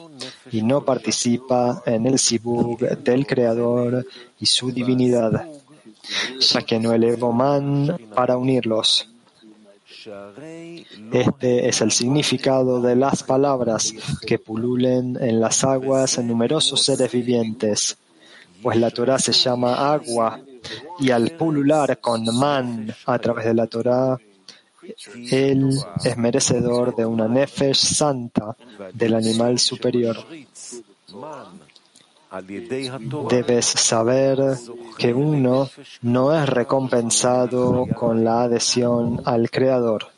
y 0.52 0.60
no 0.62 0.84
participa 0.84 1.82
en 1.86 2.06
el 2.06 2.18
Sibug 2.18 2.78
del 2.78 3.26
Creador 3.26 4.06
y 4.38 4.46
su 4.46 4.70
divinidad, 4.70 5.46
ya 6.38 6.62
que 6.62 6.78
no 6.78 6.92
elevó 6.92 7.32
man 7.32 7.96
para 8.14 8.36
unirlos. 8.36 9.08
Este 11.10 11.68
es 11.68 11.80
el 11.80 11.90
significado 11.90 12.82
de 12.82 12.94
las 12.94 13.22
palabras 13.22 13.94
que 14.26 14.38
pululen 14.38 15.16
en 15.18 15.40
las 15.40 15.64
aguas 15.64 16.18
en 16.18 16.28
numerosos 16.28 16.84
seres 16.84 17.10
vivientes, 17.10 17.96
pues 18.62 18.76
la 18.76 18.90
Torah 18.90 19.18
se 19.18 19.32
llama 19.32 19.92
agua 19.94 20.40
y 21.00 21.10
al 21.10 21.30
pulular 21.30 21.98
con 22.00 22.24
man 22.38 22.94
a 23.06 23.18
través 23.18 23.46
de 23.46 23.54
la 23.54 23.66
Torah, 23.66 24.18
él 25.30 25.78
es 26.04 26.16
merecedor 26.16 26.94
de 26.94 27.06
una 27.06 27.28
nefesh 27.28 27.76
santa 27.76 28.56
del 28.92 29.14
animal 29.14 29.58
superior. 29.58 30.16
Debes 33.28 33.66
saber 33.66 34.38
que 34.98 35.14
uno 35.14 35.70
no 36.02 36.34
es 36.34 36.48
recompensado 36.48 37.86
con 37.94 38.24
la 38.24 38.42
adhesión 38.42 39.22
al 39.24 39.50
Creador 39.50 40.08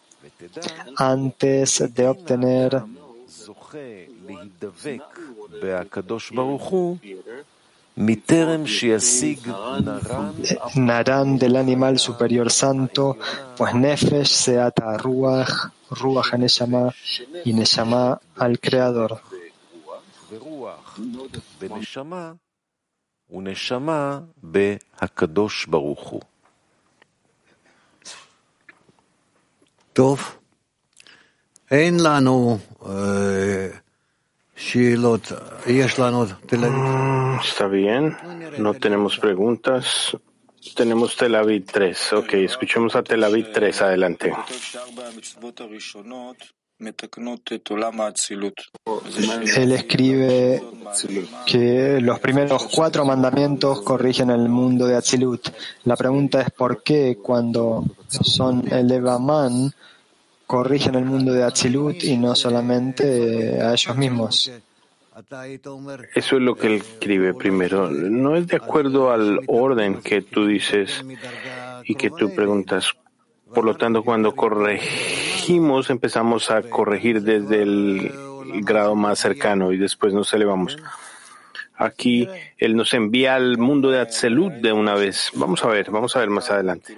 antes 0.97 1.95
de 1.95 2.09
obtener 2.09 2.83
Naran 10.76 11.38
del 11.38 11.56
animal 11.56 12.00
superior 12.00 12.50
santo, 12.52 13.18
pues 13.58 13.74
Nefesh 13.76 14.34
se 14.44 14.60
ata 14.60 14.92
a 14.92 14.98
Ruach, 14.98 15.72
Ruach 15.90 16.34
a 16.34 16.38
Neshama 16.38 16.94
y 17.44 17.54
Neshama 17.54 18.20
al 18.38 18.60
Creador. 18.60 19.22
טוב, 29.94 30.38
אין 31.72 32.00
לנו 32.00 32.60
Está 37.43 37.67
bien, 37.67 38.17
no 38.59 38.75
tenemos 38.75 39.19
preguntas. 39.19 40.17
Tenemos 40.75 41.17
Tel 41.17 41.35
Aviv 41.35 41.65
3. 41.65 42.13
Ok, 42.15 42.35
escuchemos 42.35 42.95
a 42.97 43.03
Tel 43.03 43.25
Aviv 43.25 43.53
3. 43.53 43.83
Adelante. 43.83 44.33
Él 49.57 49.73
escribe 49.73 50.63
que 51.47 52.01
los 52.03 52.21
primeros 52.21 52.67
cuatro 52.67 53.05
mandamientos 53.07 53.81
corrigen 53.81 54.29
el 54.29 54.49
mundo 54.49 54.87
de 54.87 54.97
Atzilut. 54.97 55.49
La 55.85 55.97
pregunta 55.97 56.43
es 56.43 56.51
por 56.51 56.83
qué 56.83 57.17
cuando 57.23 57.83
son 58.09 58.71
el 58.71 58.91
Evaman 58.91 59.73
corrigen 60.47 60.95
el 60.97 61.07
mundo 61.07 61.33
de 61.33 61.45
Atzilut 61.45 62.05
y 62.05 62.19
no 62.19 62.35
solamente 62.35 63.61
a 63.61 63.73
ellos 63.73 63.97
mismos. 63.97 64.51
Eso 66.15 66.37
es 66.37 66.43
lo 66.43 66.57
que 66.57 66.67
él 66.67 66.75
escribe 66.75 67.33
primero. 67.33 67.91
No 67.91 68.37
es 68.37 68.47
de 68.49 68.57
acuerdo 68.57 69.11
al 69.11 69.41
orden 69.47 70.03
que 70.03 70.21
tú 70.21 70.47
dices 70.47 71.05
y 71.85 71.95
que 71.95 72.11
tú 72.11 72.35
preguntas. 72.35 72.93
Por 73.55 73.65
lo 73.65 73.77
tanto, 73.77 74.03
cuando 74.03 74.35
corregimos, 74.35 75.89
empezamos 75.89 76.51
a 76.51 76.63
corregir 76.63 77.23
desde 77.23 77.63
el 77.63 78.13
grado 78.63 78.95
más 78.95 79.19
cercano 79.19 79.73
y 79.73 79.79
después 79.79 80.13
nos 80.13 80.33
elevamos. 80.35 80.77
Aquí 81.77 82.29
él 82.59 82.77
nos 82.77 82.95
envía 82.95 83.35
al 83.35 83.59
mundo 83.59 83.91
de 83.91 84.01
Atzilut 84.01 84.53
de 84.55 84.73
una 84.73 84.95
vez. 84.95 85.31
Vamos 85.35 85.65
a 85.65 85.69
ver, 85.69 85.91
vamos 85.91 86.17
a 86.17 86.21
ver 86.21 86.31
más 86.31 86.51
adelante. 86.51 86.97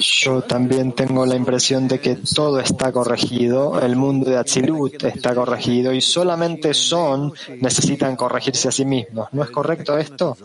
Yo 0.00 0.42
también 0.42 0.92
tengo 0.92 1.26
la 1.26 1.36
impresión 1.36 1.88
de 1.88 2.00
que 2.00 2.16
todo 2.16 2.60
está 2.60 2.92
corregido, 2.92 3.80
el 3.80 3.96
mundo 3.96 4.30
de 4.30 4.38
Atzilut 4.38 5.04
está 5.04 5.34
corregido 5.34 5.92
y 5.92 6.00
solamente 6.00 6.74
son 6.74 7.32
necesitan 7.60 8.16
corregirse 8.16 8.68
a 8.68 8.72
sí 8.72 8.84
mismos. 8.84 9.28
¿No 9.32 9.42
es 9.42 9.50
correcto 9.50 9.98
esto? 9.98 10.36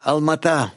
Almata. 0.00 0.74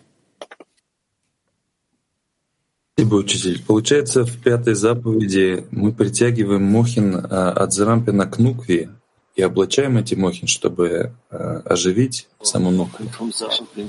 Спасибо, 2.96 3.16
учитель. 3.16 3.64
Получается, 3.66 4.24
в 4.24 4.38
пятой 4.38 4.76
заповеди 4.76 5.66
мы 5.72 5.94
притягиваем 5.94 6.64
Мохин 6.64 7.16
от 7.16 7.74
Зарампина 7.74 8.28
к 8.28 8.38
Нукве 8.38 8.90
и 9.38 9.42
облачаем 9.42 9.98
эти 9.98 10.14
Мохин, 10.16 10.48
чтобы 10.48 11.12
оживить 11.30 12.28
саму 12.42 12.72
Нукву. 12.72 13.06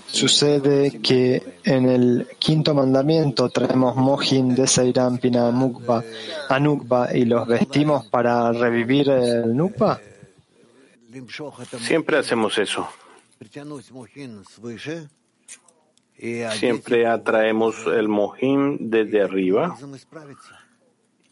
Sucede 0.09 1.01
que 1.03 1.43
en 1.65 1.89
el 1.89 2.27
quinto 2.39 2.75
mandamiento 2.75 3.51
traemos 3.51 3.95
Mohin 3.97 4.55
de 4.55 4.67
Seirampina 4.67 5.49
a 5.49 5.53
Nukba, 5.53 6.03
a 6.49 6.59
Nukba 6.59 7.15
y 7.15 7.27
los 7.27 7.47
vestimos 7.47 8.07
para 8.07 8.53
revivir 8.53 9.11
el 9.11 9.55
Nukba. 9.55 10.01
Siempre 11.81 12.19
hacemos 12.19 12.57
eso. 12.59 12.89
Siempre 16.59 17.07
atraemos 17.07 17.87
el 17.87 18.09
mohim 18.09 18.79
desde 18.81 19.21
arriba 19.21 19.77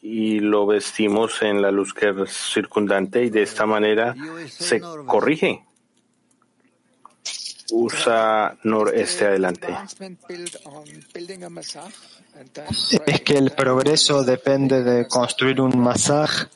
y 0.09 0.39
lo 0.39 0.65
vestimos 0.65 1.41
en 1.41 1.61
la 1.61 1.69
luz 1.69 1.93
que 1.93 2.09
es 2.09 2.31
circundante 2.53 3.23
y 3.23 3.29
de 3.29 3.41
esta 3.41 3.65
manera 3.65 4.15
se 4.47 4.79
corrige. 4.79 5.65
Usa 7.71 8.57
noreste 8.63 9.25
adelante. 9.25 9.67
Es 13.05 13.21
que 13.21 13.33
el 13.33 13.51
progreso 13.51 14.23
depende 14.23 14.83
de 14.83 15.07
construir 15.09 15.59
un 15.59 15.77
masaj 15.77 16.47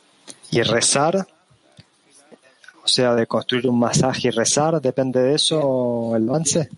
y 0.52 0.62
rezar. 0.62 1.28
O 2.84 2.88
sea, 2.88 3.14
de 3.16 3.28
construir 3.28 3.68
un 3.68 3.78
masaje 3.78 4.30
y 4.30 4.32
rezar, 4.32 4.82
¿depende 4.82 5.20
de 5.22 5.36
eso 5.36 6.16
el 6.16 6.30
avance? 6.30 6.70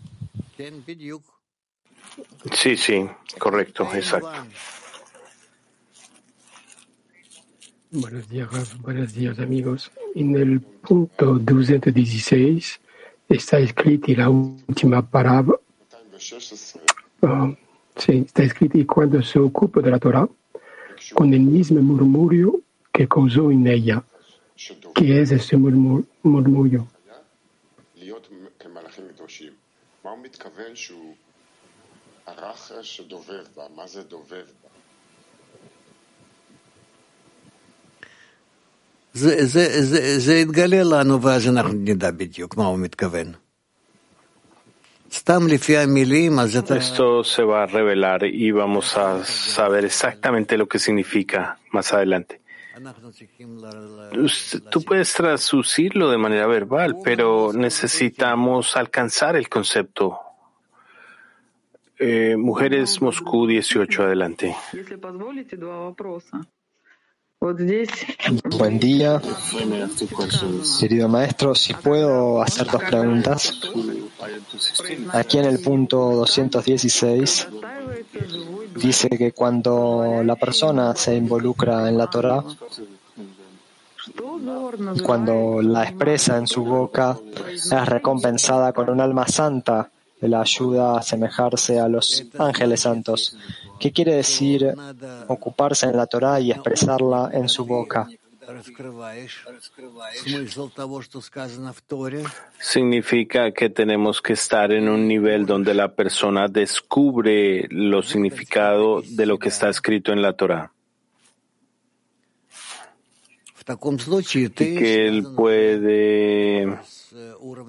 Sí, 2.51 2.75
sí, 2.75 3.07
correcto, 3.37 3.87
exacto. 3.93 4.31
Buenos 7.95 8.27
días, 8.27 8.49
buenos 8.81 9.13
días 9.13 9.37
amigos. 9.37 9.91
En 10.15 10.35
el 10.35 10.61
punto 10.61 11.37
216 11.37 12.81
está 13.29 13.59
escrito 13.59 14.11
la 14.17 14.31
última 14.31 15.07
palabra. 15.07 15.59
Uh, 17.21 17.55
sí, 17.95 18.23
está 18.25 18.41
escrito 18.41 18.79
y 18.79 18.85
cuando 18.85 19.21
se 19.21 19.37
ocupa 19.37 19.79
de 19.79 19.91
la 19.91 19.99
Torah, 19.99 20.27
con 21.13 21.35
el 21.35 21.41
mismo 21.41 21.83
murmurio 21.83 22.61
que 22.91 23.07
causó 23.07 23.51
en 23.51 23.67
ella. 23.67 24.03
¿Qué 24.95 25.21
es 25.21 25.29
ese 25.29 25.55
murmur, 25.55 26.03
murmullo? 26.23 26.87
זה 39.14 40.34
יתגלה 40.34 40.82
לנו 40.82 41.22
ואז 41.22 41.48
אנחנו 41.48 41.72
נדע 41.72 42.10
בדיוק 42.10 42.56
מה 42.56 42.66
הוא 42.66 42.78
מתכוון. 42.78 43.32
סתם 45.12 45.46
לפי 45.48 45.76
המילים, 45.76 46.38
אז 46.38 46.56
אתה... 46.56 46.76
Esto 46.76 47.24
se 47.24 47.42
va 47.42 47.62
a 47.62 47.66
revelar 47.66 48.24
y 48.24 48.50
vamos 48.50 48.96
a 48.96 49.24
saber 49.24 49.84
exactamente 49.84 50.56
lo 50.58 50.66
que 50.68 50.78
significa 50.78 51.58
más 51.72 51.92
adelante. 51.94 52.40
Tú 54.70 54.82
puedes 54.82 55.12
traducirlo 55.12 56.10
de 56.10 56.18
manera 56.18 56.46
verbal, 56.46 56.96
pero 57.02 57.52
necesitamos 57.52 58.76
alcanzar 58.76 59.34
el 59.36 59.48
concepto. 59.48 60.18
Eh, 61.98 62.36
Mujeres 62.36 63.02
Moscú 63.02 63.46
18, 63.46 64.04
adelante. 64.04 64.54
Buen 68.57 68.79
día, 68.79 69.21
querido 70.79 71.09
maestro. 71.09 71.53
Si 71.53 71.73
puedo 71.73 72.41
hacer 72.41 72.67
dos 72.71 72.81
preguntas. 72.81 73.59
Aquí 75.11 75.39
en 75.39 75.45
el 75.45 75.59
punto 75.59 75.97
216 76.11 77.49
dice 78.77 79.09
que 79.09 79.33
cuando 79.33 80.21
la 80.23 80.37
persona 80.37 80.95
se 80.95 81.17
involucra 81.17 81.89
en 81.89 81.97
la 81.97 82.09
Torah, 82.09 82.45
cuando 85.03 85.61
la 85.61 85.83
expresa 85.83 86.37
en 86.37 86.47
su 86.47 86.63
boca, 86.63 87.17
es 87.51 87.85
recompensada 87.85 88.71
con 88.71 88.89
un 88.89 89.01
alma 89.01 89.27
santa 89.27 89.89
la 90.27 90.41
ayuda 90.41 90.93
a 90.93 90.99
asemejarse 90.99 91.79
a 91.79 91.87
los 91.87 92.25
ángeles 92.37 92.81
santos. 92.81 93.37
¿Qué 93.79 93.91
quiere 93.91 94.15
decir 94.15 94.73
ocuparse 95.27 95.87
en 95.87 95.97
la 95.97 96.07
Torah 96.07 96.39
y 96.39 96.51
expresarla 96.51 97.29
en 97.33 97.49
su 97.49 97.65
boca? 97.65 98.07
Significa 102.59 103.51
que 103.51 103.69
tenemos 103.69 104.21
que 104.21 104.33
estar 104.33 104.71
en 104.71 104.89
un 104.89 105.07
nivel 105.07 105.45
donde 105.45 105.73
la 105.73 105.95
persona 105.95 106.47
descubre 106.47 107.67
lo 107.69 108.01
significado 108.01 109.01
de 109.01 109.25
lo 109.25 109.39
que 109.39 109.47
está 109.49 109.69
escrito 109.69 110.11
en 110.11 110.21
la 110.21 110.33
Torah. 110.33 110.72
Y 114.65 114.75
que 114.75 115.07
él 115.07 115.25
puede 115.35 116.77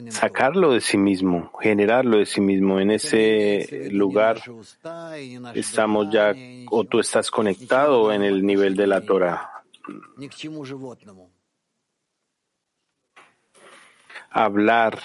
sacarlo 0.08 0.72
de 0.72 0.80
sí 0.80 0.98
mismo, 0.98 1.52
generarlo 1.60 2.18
de 2.18 2.26
sí 2.26 2.40
mismo. 2.40 2.80
En 2.80 2.90
ese 2.90 3.88
lugar 3.90 4.40
estamos 5.54 6.10
ya, 6.10 6.34
o 6.70 6.84
tú 6.84 7.00
estás 7.00 7.30
conectado 7.30 8.12
en 8.12 8.22
el 8.22 8.44
nivel 8.44 8.76
de 8.76 8.86
la 8.86 9.00
Torah. 9.00 9.50
Hablar 14.30 14.98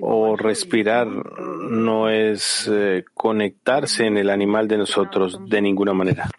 o 0.00 0.36
respirar 0.36 1.08
no 1.08 2.08
es 2.08 2.70
eh, 2.72 3.04
conectarse 3.12 4.06
en 4.06 4.16
el 4.16 4.30
animal 4.30 4.68
de 4.68 4.78
nosotros 4.78 5.38
de 5.46 5.60
ninguna 5.60 5.92
manera. 5.92 6.30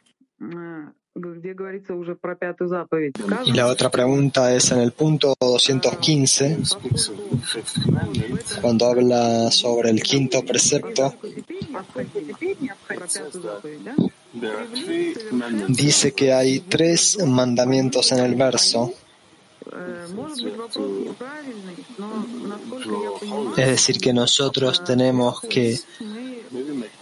Y 3.46 3.54
la 3.54 3.68
otra 3.68 3.90
pregunta 3.90 4.54
es 4.54 4.72
en 4.72 4.80
el 4.80 4.92
punto 4.92 5.34
215, 5.40 6.58
cuando 8.62 8.86
habla 8.88 9.50
sobre 9.50 9.92
el 9.92 10.04
quinto 10.04 10.44
precepto, 10.44 11.16
dice 15.70 16.12
que 16.14 16.34
hay 16.34 16.60
tres 16.60 17.18
mandamientos 17.26 18.12
en 18.12 18.20
el 18.20 18.36
verso. 18.36 18.92
Es 23.56 23.68
decir, 23.68 24.00
que 24.00 24.14
nosotros 24.14 24.84
tenemos 24.84 25.40
que 25.40 25.80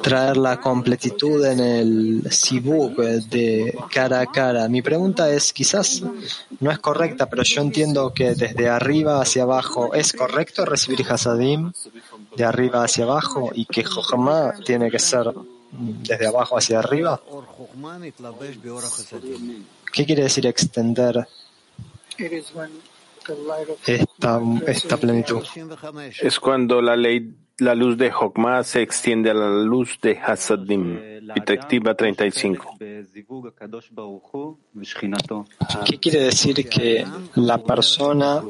traer 0.01 0.37
la 0.37 0.59
completitud 0.59 1.45
en 1.45 1.59
el 1.59 2.31
sibuk 2.31 2.97
de 2.97 3.77
cara 3.91 4.21
a 4.21 4.25
cara. 4.25 4.67
Mi 4.67 4.81
pregunta 4.81 5.29
es, 5.29 5.53
quizás 5.53 6.03
no 6.59 6.71
es 6.71 6.79
correcta, 6.79 7.29
pero 7.29 7.43
yo 7.43 7.61
entiendo 7.61 8.13
que 8.13 8.35
desde 8.35 8.69
arriba 8.69 9.21
hacia 9.21 9.43
abajo 9.43 9.93
es 9.93 10.13
correcto 10.13 10.65
recibir 10.65 11.05
hasadim 11.09 11.71
de 12.35 12.43
arriba 12.43 12.83
hacia 12.83 13.03
abajo 13.05 13.51
y 13.53 13.65
que 13.65 13.83
Johamá 13.83 14.53
tiene 14.65 14.89
que 14.89 14.99
ser 14.99 15.31
desde 15.71 16.27
abajo 16.27 16.57
hacia 16.57 16.79
arriba. 16.79 17.21
¿Qué 19.91 20.05
quiere 20.05 20.23
decir 20.23 20.45
extender 20.47 21.27
esta 24.65 24.97
plenitud? 24.97 25.43
Es 26.21 26.39
cuando 26.39 26.81
la 26.81 26.95
ley 26.95 27.33
la 27.59 27.75
luz 27.75 27.97
de 27.97 28.11
Jokma 28.11 28.63
se 28.63 28.81
extiende 28.81 29.29
a 29.29 29.33
la 29.33 29.49
luz 29.49 29.99
de 30.01 30.17
Hasadim. 30.17 30.99
Perspectiva 31.33 31.95
35. 31.95 32.77
¿Qué 35.85 35.99
quiere 35.99 36.19
decir 36.19 36.67
que 36.67 37.05
la 37.35 37.57
persona 37.59 38.43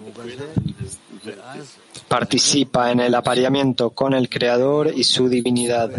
participa 2.08 2.92
en 2.92 3.02
el 3.02 3.16
apareamiento 3.16 3.92
con 3.92 4.14
el 4.14 4.30
Creador 4.30 4.92
y 4.96 5.04
su 5.04 5.30
divinidad? 5.30 5.92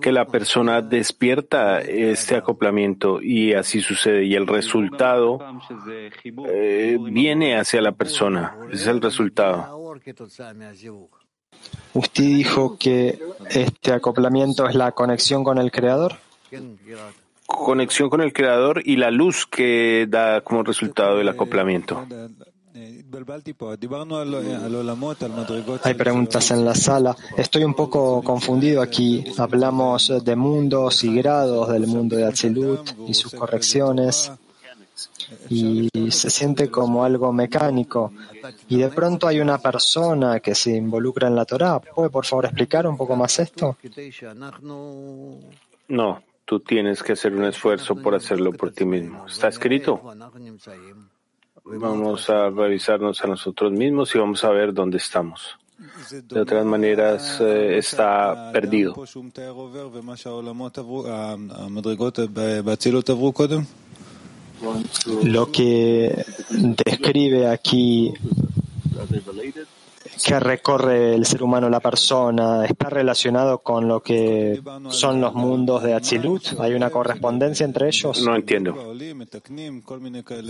Que 0.00 0.12
la 0.12 0.26
persona 0.26 0.82
despierta 0.82 1.80
este 1.80 2.36
acoplamiento 2.36 3.22
y 3.22 3.54
así 3.54 3.80
sucede. 3.80 4.24
Y 4.24 4.34
el 4.34 4.46
resultado 4.46 5.38
eh, 6.48 6.98
viene 7.00 7.56
hacia 7.56 7.80
la 7.80 7.92
persona. 7.92 8.56
Ese 8.70 8.82
es 8.82 8.86
el 8.88 9.00
resultado. 9.00 9.94
Usted 11.94 12.24
dijo 12.24 12.76
que 12.78 13.18
este 13.50 13.92
acoplamiento 13.92 14.68
es 14.68 14.74
la 14.74 14.92
conexión 14.92 15.44
con 15.44 15.58
el 15.58 15.70
Creador. 15.70 16.16
Conexión 17.46 18.10
con 18.10 18.20
el 18.20 18.32
Creador 18.32 18.82
y 18.84 18.96
la 18.96 19.10
luz 19.10 19.46
que 19.46 20.06
da 20.08 20.40
como 20.40 20.62
resultado 20.62 21.18
del 21.18 21.28
acoplamiento. 21.28 22.04
Hay 25.84 25.94
preguntas 25.94 26.50
en 26.50 26.64
la 26.64 26.74
sala. 26.74 27.16
Estoy 27.36 27.64
un 27.64 27.74
poco 27.74 28.22
confundido 28.22 28.82
aquí. 28.82 29.24
Hablamos 29.38 30.12
de 30.22 30.36
mundos 30.36 31.02
y 31.04 31.14
grados 31.14 31.68
del 31.68 31.86
mundo 31.86 32.16
de 32.16 32.26
Atzilut 32.26 32.90
y 33.08 33.14
sus 33.14 33.32
correcciones 33.32 34.32
y 35.48 35.88
se 36.10 36.30
siente 36.30 36.70
como 36.70 37.04
algo 37.04 37.32
mecánico. 37.32 38.12
Y 38.68 38.78
de 38.78 38.88
pronto 38.88 39.26
hay 39.26 39.40
una 39.40 39.58
persona 39.58 40.40
que 40.40 40.54
se 40.54 40.76
involucra 40.76 41.28
en 41.28 41.36
la 41.36 41.44
Torah. 41.44 41.80
¿Puede 41.80 42.10
por 42.10 42.24
favor 42.24 42.46
explicar 42.46 42.86
un 42.86 42.96
poco 42.96 43.16
más 43.16 43.38
esto? 43.38 43.76
No, 45.88 46.22
tú 46.44 46.60
tienes 46.60 47.02
que 47.02 47.12
hacer 47.12 47.34
un 47.34 47.44
esfuerzo 47.44 47.96
por 47.96 48.14
hacerlo 48.14 48.52
por 48.52 48.72
ti 48.72 48.84
mismo. 48.84 49.26
¿Está 49.26 49.48
escrito? 49.48 50.00
Vamos 51.64 52.30
a 52.30 52.48
revisarnos 52.50 53.22
a 53.24 53.26
nosotros 53.26 53.72
mismos 53.72 54.14
y 54.14 54.18
vamos 54.18 54.44
a 54.44 54.50
ver 54.50 54.72
dónde 54.72 54.98
estamos. 54.98 55.56
De 56.22 56.40
otras 56.40 56.64
maneras, 56.64 57.38
eh, 57.40 57.76
está 57.76 58.50
perdido. 58.50 58.94
Lo 65.24 65.50
que 65.52 66.24
describe 66.50 67.48
aquí 67.48 68.12
que 70.24 70.40
recorre 70.40 71.14
el 71.14 71.24
ser 71.26 71.42
humano, 71.42 71.68
la 71.68 71.80
persona, 71.80 72.64
está 72.64 72.88
relacionado 72.88 73.58
con 73.58 73.88
lo 73.88 74.02
que 74.02 74.60
son 74.88 75.20
los 75.20 75.34
mundos 75.34 75.82
de 75.82 75.94
Atzilut? 75.94 76.58
¿Hay 76.60 76.74
una 76.74 76.90
correspondencia 76.90 77.64
entre 77.64 77.88
ellos? 77.88 78.22
No 78.22 78.36
entiendo. 78.36 78.74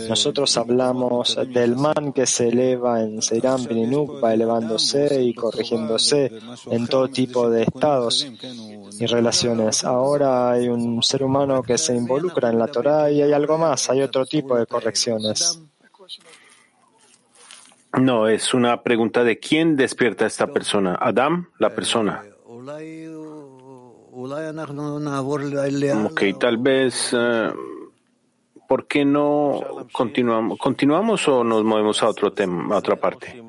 Nosotros 0.08 0.56
hablamos 0.56 1.38
del 1.52 1.76
man 1.76 2.12
que 2.12 2.26
se 2.26 2.48
eleva 2.48 3.02
en 3.02 3.22
Seiram 3.22 3.64
Beninuk, 3.64 4.22
va 4.22 4.34
elevándose 4.34 5.22
y 5.22 5.34
corrigiéndose 5.34 6.32
en 6.70 6.86
todo 6.86 7.08
tipo 7.08 7.50
de 7.50 7.62
estados 7.62 8.26
y 8.98 9.06
relaciones. 9.06 9.84
Ahora 9.84 10.50
hay 10.50 10.68
un 10.68 11.02
ser 11.02 11.22
humano 11.22 11.62
que 11.62 11.78
se 11.78 11.94
involucra 11.94 12.50
en 12.50 12.58
la 12.58 12.66
Torah 12.66 13.10
y 13.10 13.22
hay 13.22 13.32
algo 13.32 13.58
más, 13.58 13.90
hay 13.90 14.02
otro 14.02 14.26
tipo 14.26 14.56
de 14.56 14.66
correcciones. 14.66 15.60
No, 17.96 18.28
es 18.28 18.54
una 18.54 18.82
pregunta 18.82 19.24
de 19.24 19.38
quién 19.38 19.76
despierta 19.76 20.24
a 20.24 20.28
esta 20.28 20.46
persona. 20.48 20.98
Adam, 21.00 21.48
la 21.58 21.74
persona. 21.74 22.22
Ok, 26.06 26.22
tal 26.38 26.58
vez, 26.58 27.14
uh, 27.14 27.52
¿por 28.68 28.86
qué 28.86 29.04
no 29.04 29.88
continuamos, 29.92 30.58
continuamos 30.58 31.26
o 31.28 31.44
nos 31.44 31.62
movemos 31.64 32.02
a 32.02 32.08
otro 32.08 32.32
tema, 32.32 32.74
a 32.74 32.78
otra 32.78 32.96
parte? 32.96 33.42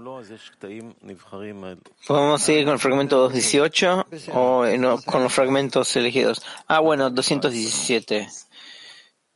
¿Podemos 2.08 2.42
seguir 2.42 2.66
con 2.66 2.74
el 2.74 2.80
fragmento 2.80 3.18
218 3.18 4.08
o 4.34 4.66
no, 4.78 5.02
con 5.02 5.24
los 5.24 5.34
fragmentos 5.34 5.96
elegidos? 5.96 6.44
Ah, 6.68 6.80
bueno, 6.80 7.10
217. 7.10 8.28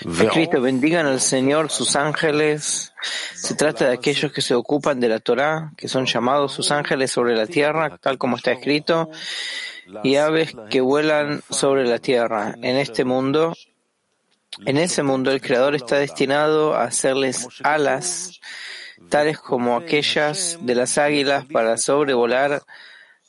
Escrito, 0.00 0.60
bendigan 0.60 1.06
al 1.06 1.20
Señor 1.20 1.70
sus 1.70 1.94
ángeles. 1.94 2.92
Se 3.32 3.54
trata 3.54 3.86
de 3.86 3.94
aquellos 3.94 4.32
que 4.32 4.42
se 4.42 4.56
ocupan 4.56 4.98
de 4.98 5.08
la 5.08 5.20
Torah, 5.20 5.72
que 5.76 5.86
son 5.86 6.06
llamados 6.06 6.52
sus 6.52 6.72
ángeles 6.72 7.12
sobre 7.12 7.36
la 7.36 7.46
tierra, 7.46 7.96
tal 7.98 8.18
como 8.18 8.38
está 8.38 8.50
escrito, 8.50 9.10
y 10.02 10.16
aves 10.16 10.56
que 10.70 10.80
vuelan 10.80 11.42
sobre 11.48 11.86
la 11.86 12.00
tierra. 12.00 12.56
En 12.60 12.76
este 12.76 13.04
mundo, 13.04 13.54
en 14.66 14.78
ese 14.78 15.04
mundo, 15.04 15.30
el 15.30 15.40
Creador 15.40 15.76
está 15.76 15.98
destinado 15.98 16.74
a 16.74 16.82
hacerles 16.82 17.46
alas 17.62 18.40
tales 19.08 19.38
como 19.38 19.76
aquellas 19.76 20.58
de 20.60 20.74
las 20.74 20.98
águilas 20.98 21.44
para 21.46 21.76
sobrevolar 21.78 22.62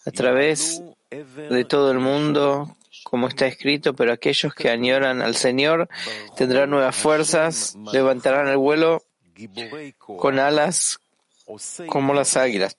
a 0.05 0.11
través 0.11 0.81
de 1.09 1.65
todo 1.65 1.91
el 1.91 1.99
mundo, 1.99 2.75
como 3.03 3.27
está 3.27 3.47
escrito, 3.47 3.93
pero 3.95 4.11
aquellos 4.11 4.53
que 4.53 4.69
añoran 4.69 5.21
al 5.21 5.35
Señor 5.35 5.89
tendrán 6.35 6.69
nuevas 6.69 6.95
fuerzas, 6.95 7.75
levantarán 7.91 8.47
el 8.47 8.57
vuelo 8.57 9.03
con 9.97 10.39
alas 10.39 10.99
como 11.87 12.13
las 12.13 12.37
águilas. 12.37 12.77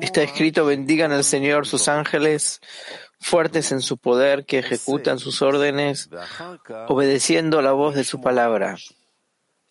Está 0.00 0.22
escrito, 0.22 0.64
bendigan 0.64 1.12
al 1.12 1.24
Señor 1.24 1.66
sus 1.66 1.88
ángeles, 1.88 2.60
fuertes 3.20 3.70
en 3.72 3.80
su 3.80 3.96
poder, 3.96 4.44
que 4.44 4.58
ejecutan 4.58 5.18
sus 5.18 5.42
órdenes 5.42 6.10
obedeciendo 6.88 7.62
la 7.62 7.72
voz 7.72 7.94
de 7.94 8.04
su 8.04 8.20
palabra. 8.20 8.76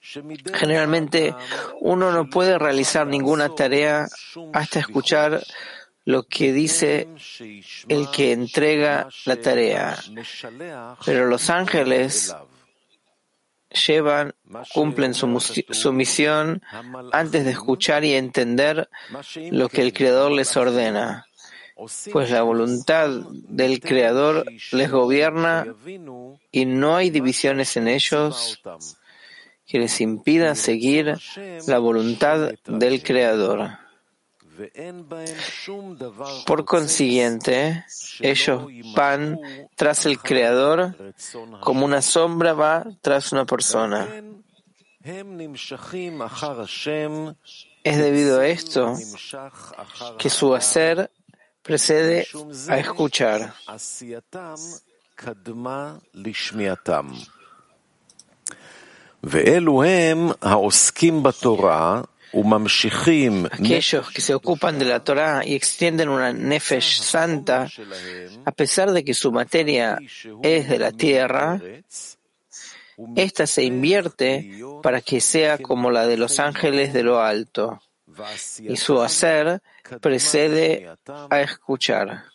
Generalmente 0.01 1.35
uno 1.79 2.11
no 2.11 2.29
puede 2.29 2.57
realizar 2.57 3.05
ninguna 3.05 3.53
tarea 3.53 4.07
hasta 4.53 4.79
escuchar 4.79 5.43
lo 6.05 6.23
que 6.23 6.51
dice 6.51 7.07
el 7.87 8.09
que 8.09 8.31
entrega 8.31 9.07
la 9.25 9.35
tarea. 9.35 9.97
Pero 11.05 11.27
los 11.27 11.49
ángeles 11.49 12.35
llevan, 13.87 14.33
cumplen 14.73 15.13
su, 15.13 15.39
su, 15.39 15.93
misión 15.93 16.61
antes 17.11 17.45
de 17.45 17.51
escuchar 17.51 18.03
y 18.03 18.13
entender 18.13 18.89
lo 19.51 19.69
que 19.69 19.81
el 19.81 19.93
Creador 19.93 20.31
les 20.31 20.57
ordena, 20.57 21.25
pues 22.11 22.31
la 22.31 22.41
voluntad 22.41 23.09
del 23.31 23.79
Creador 23.79 24.45
les 24.71 24.91
gobierna 24.91 25.65
y 26.51 26.65
no 26.65 26.95
hay 26.95 27.11
divisiones 27.11 27.77
en 27.77 27.87
ellos 27.87 28.61
que 29.71 29.79
les 29.79 30.01
impida 30.01 30.53
seguir 30.53 31.17
la 31.65 31.79
voluntad 31.79 32.51
del 32.65 33.01
Creador. 33.01 33.69
Por 36.45 36.65
consiguiente, 36.65 37.86
ellos 38.19 38.63
van 38.93 39.39
tras 39.77 40.05
el 40.05 40.19
Creador 40.19 40.93
como 41.62 41.86
una 41.86 42.01
sombra 42.01 42.51
va 42.51 42.86
tras 43.01 43.31
una 43.31 43.45
persona. 43.45 44.10
Es 47.84 47.97
debido 47.97 48.39
a 48.41 48.47
esto 48.47 48.93
que 50.19 50.29
su 50.29 50.53
hacer 50.53 51.10
precede 51.63 52.27
a 52.67 52.77
escuchar. 52.77 53.53
Aquellos 63.51 64.10
que 64.10 64.21
se 64.21 64.34
ocupan 64.34 64.79
de 64.79 64.86
la 64.86 65.03
Torah 65.03 65.45
y 65.45 65.53
extienden 65.53 66.10
una 66.10 66.31
nefesh 66.31 67.01
santa, 67.01 67.67
a 68.45 68.51
pesar 68.51 68.91
de 68.91 69.03
que 69.03 69.13
su 69.13 69.31
materia 69.31 69.99
es 70.41 70.69
de 70.69 70.79
la 70.79 70.91
tierra, 70.91 71.60
esta 73.15 73.47
se 73.47 73.63
invierte 73.63 74.49
para 74.81 75.01
que 75.01 75.19
sea 75.19 75.57
como 75.57 75.91
la 75.91 76.07
de 76.07 76.17
los 76.17 76.39
ángeles 76.39 76.93
de 76.93 77.03
lo 77.03 77.19
alto, 77.19 77.81
y 78.60 78.77
su 78.77 79.01
hacer 79.01 79.62
precede 79.99 80.89
a 81.29 81.41
escuchar. 81.41 82.30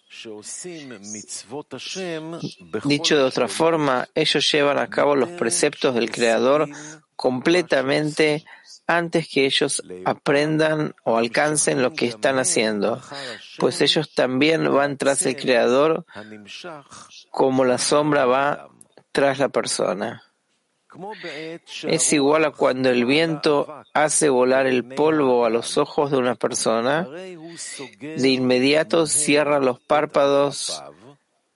Dicho 2.85 3.17
de 3.17 3.23
otra 3.23 3.49
forma, 3.49 4.09
ellos 4.15 4.51
llevan 4.51 4.79
a 4.79 4.89
cabo 4.89 5.17
los 5.17 5.31
preceptos 5.31 5.95
del 5.95 6.11
Creador 6.11 6.69
completamente 7.17 8.45
antes 8.87 9.29
que 9.29 9.47
ellos 9.47 9.83
aprendan 10.05 10.95
o 11.05 11.17
alcancen 11.17 11.83
lo 11.83 11.93
que 11.93 12.07
están 12.07 12.39
haciendo, 12.39 13.01
pues 13.59 13.81
ellos 13.81 14.15
también 14.15 14.73
van 14.73 14.97
tras 14.97 15.27
el 15.27 15.37
Creador 15.37 16.07
como 17.31 17.65
la 17.65 17.79
sombra 17.79 18.27
va 18.27 18.69
tras 19.13 19.39
la 19.39 19.49
persona. 19.49 20.23
Es 21.85 22.13
igual 22.13 22.45
a 22.45 22.51
cuando 22.51 22.91
el 22.91 23.05
viento 23.05 23.83
hace 23.93 24.29
volar 24.29 24.67
el 24.67 24.85
polvo 24.85 25.45
a 25.45 25.51
los 25.51 25.79
ojos 25.79 26.11
de 26.11 26.17
una 26.17 26.35
persona, 26.35 27.07
de 27.09 28.29
inmediato 28.29 29.07
cierra 29.07 29.59
los 29.61 29.81
párpados 29.81 30.83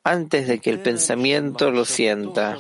antes 0.05 0.49
de 0.49 0.59
que 0.61 0.71
el 0.71 0.81
pensamiento 0.81 1.71
lo 1.71 1.85
sienta. 1.85 2.59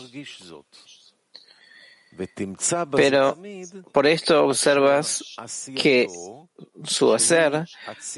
Pero 2.92 3.38
por 3.92 4.06
esto 4.06 4.44
observas 4.44 5.24
que 5.74 6.08
su 6.84 7.14
hacer, 7.14 7.66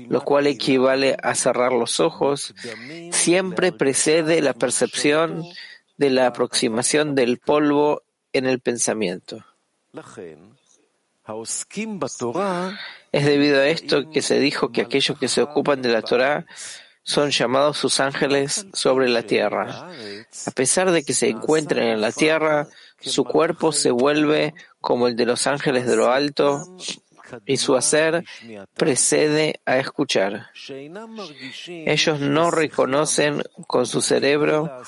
lo 0.08 0.22
cual 0.22 0.46
equivale 0.46 1.16
a 1.22 1.34
cerrar 1.34 1.72
los 1.72 2.00
ojos, 2.00 2.54
siempre 3.10 3.72
precede 3.72 4.40
la 4.40 4.54
percepción 4.54 5.44
de 5.96 6.10
la 6.10 6.26
aproximación 6.26 7.14
del 7.14 7.38
polvo 7.38 8.02
en 8.32 8.46
el 8.46 8.60
pensamiento. 8.60 9.44
Es 13.12 13.24
debido 13.24 13.60
a 13.60 13.68
esto 13.68 14.10
que 14.10 14.22
se 14.22 14.40
dijo 14.40 14.72
que 14.72 14.82
aquellos 14.82 15.18
que 15.18 15.28
se 15.28 15.42
ocupan 15.42 15.82
de 15.82 15.90
la 15.90 16.02
Torah 16.02 16.46
son 17.04 17.30
llamados 17.30 17.78
sus 17.78 18.00
ángeles 18.00 18.66
sobre 18.72 19.08
la 19.08 19.22
tierra. 19.22 19.90
A 20.46 20.50
pesar 20.52 20.90
de 20.90 21.04
que 21.04 21.14
se 21.14 21.28
encuentren 21.28 21.88
en 21.88 22.00
la 22.00 22.12
tierra, 22.12 22.68
su 23.00 23.24
cuerpo 23.24 23.72
se 23.72 23.90
vuelve 23.90 24.54
como 24.80 25.08
el 25.08 25.16
de 25.16 25.26
los 25.26 25.46
ángeles 25.46 25.86
de 25.86 25.96
lo 25.96 26.10
alto 26.10 26.76
y 27.46 27.56
su 27.56 27.76
hacer 27.76 28.24
precede 28.74 29.60
a 29.64 29.78
escuchar. 29.78 30.50
Ellos 31.66 32.20
no 32.20 32.50
reconocen 32.50 33.42
con 33.66 33.86
su 33.86 34.00
cerebro 34.02 34.82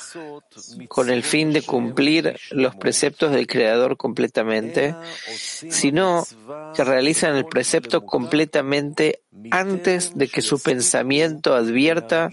con 0.89 1.11
el 1.11 1.23
fin 1.23 1.53
de 1.53 1.63
cumplir 1.63 2.39
los 2.51 2.75
preceptos 2.77 3.33
del 3.33 3.47
Creador 3.47 3.97
completamente, 3.97 4.95
sino 5.27 6.25
que 6.75 6.85
realizan 6.85 7.37
el 7.37 7.47
precepto 7.47 8.05
completamente 8.05 9.23
antes 9.51 10.17
de 10.17 10.29
que 10.29 10.43
su 10.43 10.61
pensamiento 10.61 11.55
advierta 11.55 12.31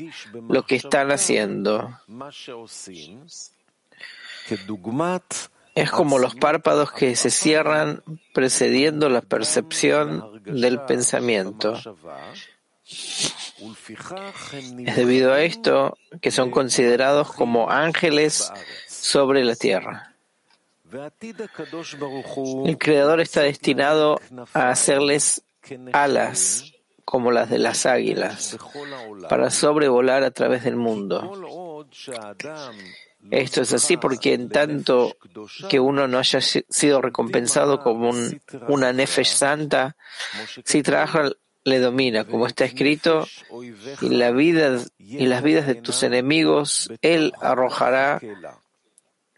lo 0.50 0.64
que 0.66 0.76
están 0.76 1.12
haciendo. 1.12 1.90
Es 5.76 5.90
como 5.90 6.20
los 6.20 6.36
párpados 6.36 6.92
que 6.92 7.16
se 7.16 7.30
cierran 7.30 8.04
precediendo 8.34 9.10
la 9.10 9.22
percepción 9.22 10.42
del 10.44 10.82
pensamiento. 10.82 11.74
Es 14.86 14.96
debido 14.96 15.34
a 15.34 15.42
esto 15.42 15.98
que 16.22 16.32
son 16.32 16.52
considerados 16.52 17.32
como 17.32 17.70
ángeles 17.70 18.52
sobre 18.88 19.46
la 19.46 19.56
tierra. 19.56 20.16
El 22.66 22.78
Creador 22.78 23.22
está 23.22 23.42
destinado 23.42 24.20
a 24.54 24.70
hacerles 24.70 25.44
alas 25.94 26.74
como 27.06 27.32
las 27.32 27.50
de 27.50 27.60
las 27.60 27.86
águilas 27.86 28.58
para 29.30 29.50
sobrevolar 29.50 30.24
a 30.24 30.32
través 30.32 30.64
del 30.64 30.76
mundo. 30.76 31.86
Esto 33.30 33.62
es 33.62 33.74
así 33.74 33.98
porque 33.98 34.34
en 34.34 34.50
tanto 34.50 35.16
que 35.70 35.80
uno 35.80 36.08
no 36.08 36.18
haya 36.18 36.42
sido 36.42 37.02
recompensado 37.02 37.82
como 37.82 38.12
una 38.68 38.92
nefesh 38.94 39.34
santa, 39.34 39.96
si 40.66 40.82
trabaja 40.82 41.30
le 41.64 41.80
domina, 41.80 42.26
como 42.26 42.48
está 42.48 42.66
escrito, 42.66 43.28
y 44.02 44.12
y 44.12 45.26
las 45.28 45.44
vidas 45.44 45.68
de 45.68 45.76
tus 45.76 46.04
enemigos 46.04 46.92
él 47.02 47.34
arrojará 47.40 48.20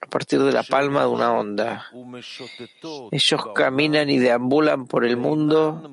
a 0.02 0.06
partir 0.08 0.42
de 0.42 0.52
la 0.52 0.64
palma 0.64 1.02
de 1.02 1.08
una 1.08 1.34
onda. 1.34 1.88
Ellos 3.12 3.42
caminan 3.56 4.10
y 4.10 4.20
deambulan 4.20 4.86
por 4.86 5.06
el 5.06 5.18
mundo, 5.18 5.90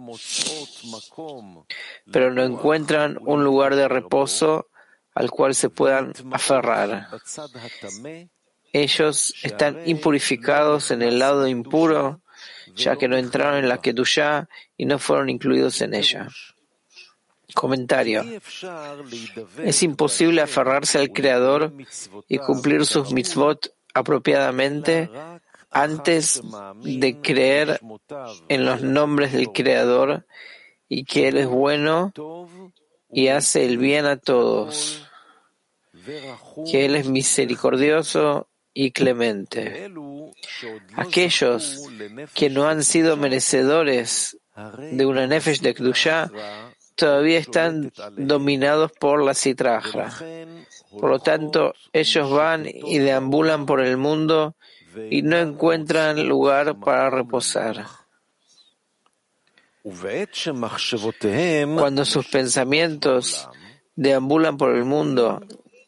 pero 2.12 2.32
no 2.32 2.42
encuentran 2.42 3.18
un 3.20 3.44
lugar 3.44 3.76
de 3.76 3.88
reposo 3.88 4.69
al 5.20 5.30
cual 5.30 5.54
se 5.54 5.68
puedan 5.68 6.14
aferrar. 6.32 7.08
Ellos 8.72 9.34
están 9.42 9.82
impurificados 9.84 10.90
en 10.92 11.02
el 11.02 11.18
lado 11.18 11.46
impuro, 11.46 12.22
ya 12.74 12.96
que 12.96 13.06
no 13.06 13.18
entraron 13.18 13.58
en 13.58 13.68
la 13.68 13.82
Kedushá 13.82 14.48
y 14.78 14.86
no 14.86 14.98
fueron 14.98 15.28
incluidos 15.28 15.82
en 15.82 15.92
ella. 15.92 16.28
Comentario. 17.52 18.24
Es 19.62 19.82
imposible 19.82 20.40
aferrarse 20.40 20.98
al 20.98 21.10
Creador 21.10 21.74
y 22.26 22.38
cumplir 22.38 22.86
sus 22.86 23.12
mitzvot 23.12 23.74
apropiadamente 23.92 25.10
antes 25.70 26.40
de 26.82 27.20
creer 27.20 27.78
en 28.48 28.64
los 28.64 28.80
nombres 28.80 29.34
del 29.34 29.52
Creador 29.52 30.24
y 30.88 31.04
que 31.04 31.28
Él 31.28 31.36
es 31.36 31.46
bueno 31.46 32.14
y 33.12 33.28
hace 33.28 33.64
el 33.64 33.78
bien 33.78 34.06
a 34.06 34.16
todos, 34.16 35.06
que 36.70 36.84
Él 36.84 36.96
es 36.96 37.08
misericordioso 37.08 38.48
y 38.72 38.92
clemente. 38.92 39.90
Aquellos 40.94 41.88
que 42.34 42.50
no 42.50 42.68
han 42.68 42.84
sido 42.84 43.16
merecedores 43.16 44.38
de 44.92 45.06
una 45.06 45.26
Nefesh 45.26 45.60
de 45.60 45.74
Kdusha 45.74 46.30
todavía 46.94 47.38
están 47.38 47.92
dominados 48.16 48.92
por 48.92 49.24
la 49.24 49.34
citraja. 49.34 50.12
Por 50.98 51.10
lo 51.10 51.18
tanto, 51.18 51.74
ellos 51.92 52.30
van 52.30 52.66
y 52.66 52.98
deambulan 52.98 53.64
por 53.64 53.80
el 53.80 53.96
mundo 53.96 54.56
y 55.08 55.22
no 55.22 55.36
encuentran 55.38 56.28
lugar 56.28 56.78
para 56.78 57.10
reposar. 57.10 57.86
Cuando 61.76 62.04
sus 62.04 62.26
pensamientos 62.26 63.48
deambulan 63.96 64.56
por 64.58 64.74
el 64.74 64.84
mundo 64.84 65.40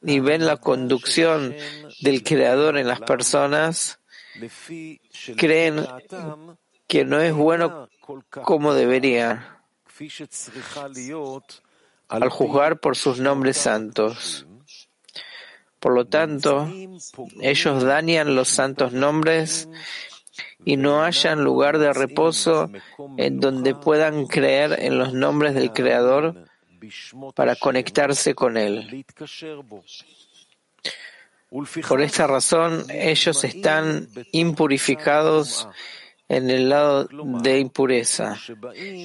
y 0.05 0.21
ven 0.21 0.47
la 0.47 0.57
conducción 0.57 1.55
del 2.01 2.23
Creador 2.23 2.79
en 2.79 2.89
las 2.89 3.01
personas, 3.01 4.01
creen 5.37 5.87
que 6.87 7.05
no 7.05 7.21
es 7.21 7.33
bueno 7.33 7.89
como 8.31 8.75
debería 8.75 9.61
al 12.09 12.29
juzgar 12.29 12.81
por 12.81 12.97
sus 12.97 13.21
nombres 13.21 13.57
santos. 13.57 14.47
Por 15.79 15.95
lo 15.95 16.07
tanto, 16.07 16.69
ellos 17.41 17.83
dañan 17.83 18.37
los 18.37 18.49
santos 18.49 18.93
nombres 18.93 19.69
y 20.65 20.77
no 20.77 21.03
hallan 21.03 21.43
lugar 21.43 21.79
de 21.79 21.93
reposo 21.93 22.71
en 23.17 23.41
donde 23.41 23.75
puedan 23.75 24.27
creer 24.27 24.77
en 24.81 24.99
los 24.99 25.13
nombres 25.13 25.55
del 25.55 25.73
Creador 25.73 26.47
para 27.35 27.57
conectarse 27.57 28.35
con 28.35 28.57
Él. 28.57 29.05
Por 31.87 32.01
esta 32.01 32.27
razón, 32.27 32.87
ellos 32.91 33.45
están 33.45 34.09
impurificados 34.33 35.69
en 36.29 36.49
el 36.49 36.71
lado 36.71 37.09
de 37.43 37.59
impureza. 37.59 38.39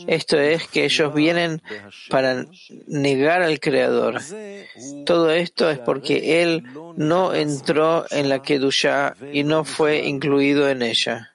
Esto 0.07 0.39
es 0.39 0.65
que 0.69 0.85
ellos 0.85 1.13
vienen 1.13 1.61
para 2.09 2.45
negar 2.87 3.41
al 3.41 3.59
Creador. 3.59 4.21
Todo 5.05 5.31
esto 5.31 5.69
es 5.69 5.79
porque 5.79 6.41
Él 6.41 6.63
no 6.95 7.33
entró 7.33 8.05
en 8.11 8.29
la 8.29 8.41
Kedushá 8.41 9.13
y 9.33 9.43
no 9.43 9.65
fue 9.65 10.07
incluido 10.07 10.69
en 10.69 10.83
ella. 10.83 11.33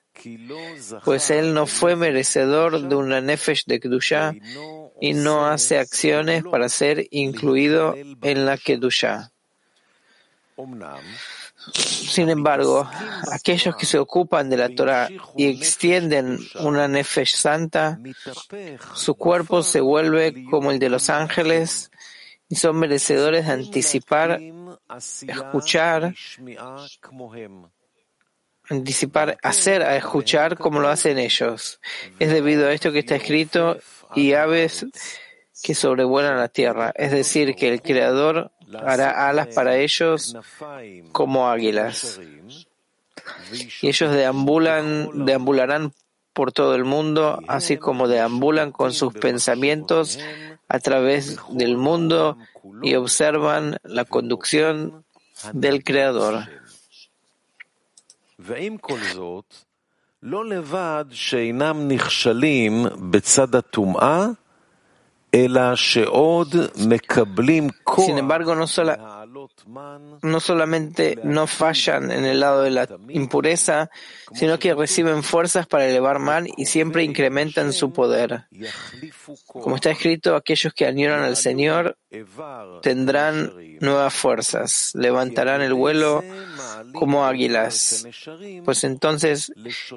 Pues 1.04 1.30
Él 1.30 1.52
no 1.52 1.66
fue 1.66 1.94
merecedor 1.94 2.88
de 2.88 2.94
una 2.94 3.20
Nefesh 3.20 3.64
de 3.66 3.80
Kedushá 3.80 4.32
y 5.02 5.14
no 5.14 5.46
hace 5.46 5.80
acciones 5.80 6.44
para 6.44 6.68
ser 6.68 7.08
incluido 7.10 7.96
en 7.96 8.46
la 8.46 8.56
Kedushá. 8.56 9.32
Sin 11.74 12.30
embargo, 12.30 12.88
aquellos 13.32 13.74
que 13.74 13.84
se 13.84 13.98
ocupan 13.98 14.48
de 14.48 14.56
la 14.56 14.68
Torah 14.68 15.08
y 15.36 15.46
extienden 15.46 16.38
una 16.60 16.86
nefesh 16.86 17.34
santa, 17.34 17.98
su 18.94 19.16
cuerpo 19.16 19.64
se 19.64 19.80
vuelve 19.80 20.44
como 20.48 20.70
el 20.70 20.78
de 20.78 20.90
los 20.90 21.10
ángeles 21.10 21.90
y 22.48 22.54
son 22.54 22.78
merecedores 22.78 23.46
de 23.46 23.52
anticipar, 23.54 24.40
escuchar, 25.26 26.14
anticipar, 28.68 29.36
hacer 29.42 29.82
a 29.82 29.96
escuchar 29.96 30.56
como 30.56 30.78
lo 30.78 30.88
hacen 30.88 31.18
ellos. 31.18 31.80
Es 32.20 32.30
debido 32.30 32.68
a 32.68 32.72
esto 32.72 32.92
que 32.92 33.00
está 33.00 33.16
escrito 33.16 33.78
y 34.14 34.32
aves 34.34 34.86
que 35.62 35.74
sobrevuelan 35.74 36.38
la 36.38 36.48
tierra, 36.48 36.92
es 36.96 37.12
decir, 37.12 37.54
que 37.54 37.68
el 37.68 37.82
Creador 37.82 38.50
hará 38.84 39.28
alas 39.28 39.48
para 39.48 39.76
ellos 39.76 40.36
como 41.12 41.48
águilas. 41.48 42.20
Y 43.80 43.88
ellos 43.88 44.12
deambulan, 44.12 45.24
deambularán 45.24 45.92
por 46.32 46.52
todo 46.52 46.74
el 46.74 46.84
mundo, 46.84 47.38
así 47.46 47.76
como 47.76 48.08
deambulan 48.08 48.72
con 48.72 48.92
sus 48.92 49.12
pensamientos 49.12 50.18
a 50.68 50.78
través 50.80 51.38
del 51.50 51.76
mundo 51.76 52.38
y 52.82 52.94
observan 52.94 53.78
la 53.82 54.04
conducción 54.04 55.04
del 55.52 55.84
Creador. 55.84 56.48
לא 60.22 60.44
לבד 60.44 61.04
שאינם 61.10 61.88
נכשלים 61.88 62.86
בצד 63.10 63.54
הטומאה, 63.54 64.26
אלא 65.34 65.74
שעוד 65.74 66.48
מקבלים 66.88 67.68
כוח. 67.84 68.06
No 70.22 70.40
solamente 70.40 71.18
no 71.22 71.46
fallan 71.46 72.10
en 72.10 72.24
el 72.24 72.40
lado 72.40 72.62
de 72.62 72.70
la 72.70 72.88
impureza, 73.08 73.90
sino 74.34 74.58
que 74.58 74.74
reciben 74.74 75.22
fuerzas 75.22 75.66
para 75.66 75.86
elevar 75.86 76.18
man 76.18 76.46
y 76.56 76.66
siempre 76.66 77.04
incrementan 77.04 77.72
su 77.72 77.92
poder. 77.92 78.46
Como 79.46 79.76
está 79.76 79.90
escrito, 79.90 80.36
aquellos 80.36 80.72
que 80.74 80.86
añoran 80.86 81.22
al 81.22 81.36
Señor 81.36 81.96
tendrán 82.82 83.52
nuevas 83.80 84.14
fuerzas, 84.14 84.92
levantarán 84.94 85.62
el 85.62 85.74
vuelo 85.74 86.22
como 86.92 87.24
águilas, 87.24 88.06
pues 88.64 88.84
entonces 88.84 89.52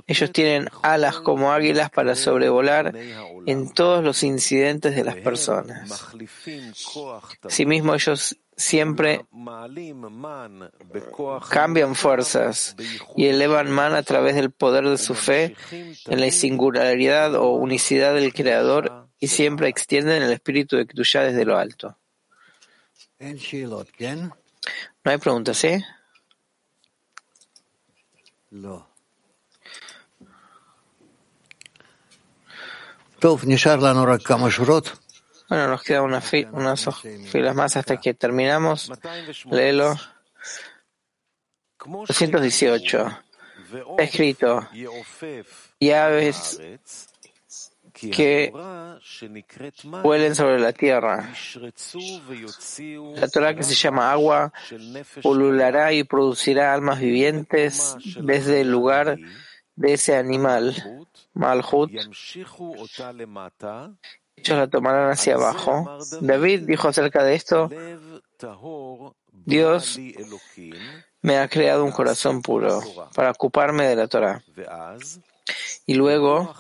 ellos 0.07 0.31
tienen 0.31 0.69
alas 0.81 1.19
como 1.19 1.51
águilas 1.51 1.89
para 1.89 2.15
sobrevolar 2.15 2.95
en 3.45 3.73
todos 3.73 4.03
los 4.03 4.23
incidentes 4.23 4.95
de 4.95 5.03
las 5.03 5.15
personas. 5.15 6.05
Asimismo, 7.43 7.93
ellos 7.93 8.37
siempre 8.57 9.25
cambian 11.49 11.95
fuerzas 11.95 12.75
y 13.15 13.27
elevan 13.27 13.69
man 13.69 13.93
a 13.93 14.03
través 14.03 14.35
del 14.35 14.51
poder 14.51 14.87
de 14.87 14.97
su 14.97 15.13
fe 15.13 15.55
en 15.71 16.21
la 16.21 16.31
singularidad 16.31 17.35
o 17.35 17.51
unicidad 17.51 18.13
del 18.13 18.33
Creador 18.33 19.07
y 19.19 19.27
siempre 19.27 19.67
extienden 19.67 20.23
el 20.23 20.31
espíritu 20.31 20.77
de 20.77 20.87
Kedushá 20.87 21.21
desde 21.21 21.45
lo 21.45 21.57
alto. 21.57 21.97
¿No 25.03 25.11
hay 25.11 25.17
preguntas, 25.17 25.57
sí? 25.57 25.83
Bueno, 35.49 35.67
nos 35.67 35.83
quedan 35.83 36.03
unas, 36.03 36.25
filas 36.25 37.55
más 37.55 37.75
hasta 37.77 37.97
que 37.97 38.13
terminamos. 38.13 38.91
Léelo. 39.49 39.95
218. 41.85 43.19
Está 43.75 44.03
escrito, 44.03 44.67
y 45.79 45.91
aves 45.91 46.59
que 47.93 48.51
vuelen 50.03 50.35
sobre 50.35 50.59
la 50.59 50.73
tierra. 50.73 51.29
La 53.15 53.27
Torah 53.27 53.55
que 53.55 53.63
se 53.63 53.75
llama 53.75 54.11
agua 54.11 54.51
pululará 55.21 55.93
y 55.93 56.03
producirá 56.03 56.73
almas 56.73 56.99
vivientes 56.99 57.95
desde 58.21 58.61
el 58.61 58.71
lugar 58.71 59.17
de 59.75 59.93
ese 59.93 60.15
animal, 60.15 60.75
Malhut. 61.33 61.91
La 64.47 64.67
tomarán 64.67 65.11
hacia 65.11 65.35
abajo. 65.35 65.99
David 66.21 66.61
dijo 66.67 66.87
acerca 66.87 67.23
de 67.23 67.35
esto, 67.35 67.69
Dios 69.45 69.99
me 71.21 71.37
ha 71.37 71.47
creado 71.47 71.83
un 71.83 71.91
corazón 71.91 72.41
puro 72.41 72.81
para 73.13 73.31
ocuparme 73.31 73.87
de 73.87 73.95
la 73.95 74.07
Torah. 74.07 74.43
Y 75.85 75.95
luego, 75.95 76.53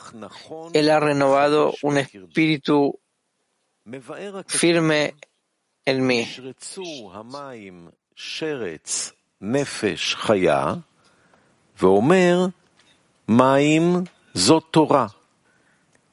Él 0.73 0.89
ha 0.89 0.99
renovado 0.99 1.73
un 1.83 1.97
espíritu 1.97 2.99
firme 4.47 5.15
en 5.85 6.05
mí. 6.05 6.27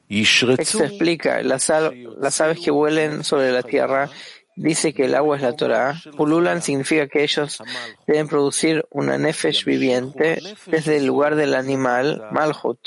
Esto 0.09 0.83
explica, 0.83 1.41
las, 1.41 1.71
las 2.19 2.41
aves 2.41 2.59
que 2.59 2.71
vuelen 2.71 3.23
sobre 3.23 3.51
la 3.51 3.63
tierra 3.63 4.09
dice 4.55 4.93
que 4.93 5.05
el 5.05 5.15
agua 5.15 5.37
es 5.37 5.41
la 5.41 5.55
Torah, 5.55 5.95
pululan 6.15 6.61
significa 6.61 7.07
que 7.07 7.23
ellos 7.23 7.61
deben 8.05 8.27
producir 8.27 8.85
una 8.91 9.17
nefesh 9.17 9.65
viviente 9.65 10.39
desde 10.67 10.97
el 10.97 11.05
lugar 11.05 11.35
del 11.35 11.55
animal, 11.55 12.23
Malhut. 12.31 12.79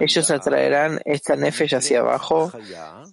Ellos 0.00 0.30
atraerán 0.30 1.00
esta 1.04 1.36
nefesh 1.36 1.74
hacia 1.74 2.00
abajo 2.00 2.52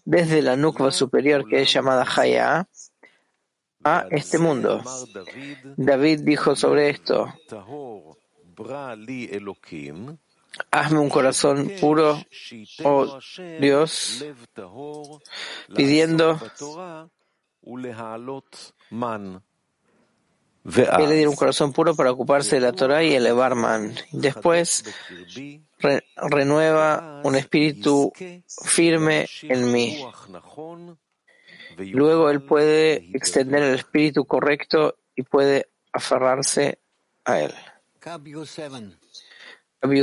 desde 0.05 0.41
la 0.41 0.55
nukva 0.55 0.91
superior 0.91 1.47
que 1.47 1.61
es 1.61 1.73
llamada 1.73 2.05
Haya 2.15 2.67
a 3.83 4.05
este 4.11 4.37
mundo. 4.37 4.81
David 5.75 6.21
dijo 6.23 6.55
sobre 6.55 6.89
esto, 6.89 7.33
Hazme 10.71 10.99
un 10.99 11.09
corazón 11.09 11.71
puro, 11.79 12.23
oh 12.83 13.19
Dios, 13.59 14.23
pidiendo 15.75 16.39
dio 21.15 21.29
un 21.29 21.35
corazón 21.35 21.73
puro 21.73 21.95
para 21.95 22.11
ocuparse 22.11 22.55
de 22.55 22.61
la 22.61 22.71
Torah 22.71 23.03
y 23.03 23.13
elevar 23.13 23.55
man. 23.55 23.93
Después 24.11 24.85
renueva 26.15 27.21
un 27.23 27.35
espíritu 27.35 28.13
firme 28.63 29.27
en 29.41 29.71
mí. 29.71 30.05
Luego 31.77 32.29
él 32.29 32.43
puede 32.43 33.09
extender 33.13 33.63
el 33.63 33.75
espíritu 33.75 34.25
correcto 34.25 34.95
y 35.15 35.23
puede 35.23 35.69
aferrarse 35.91 36.79
a 37.25 37.41
él. 37.41 37.53
Rabbi 39.83 39.99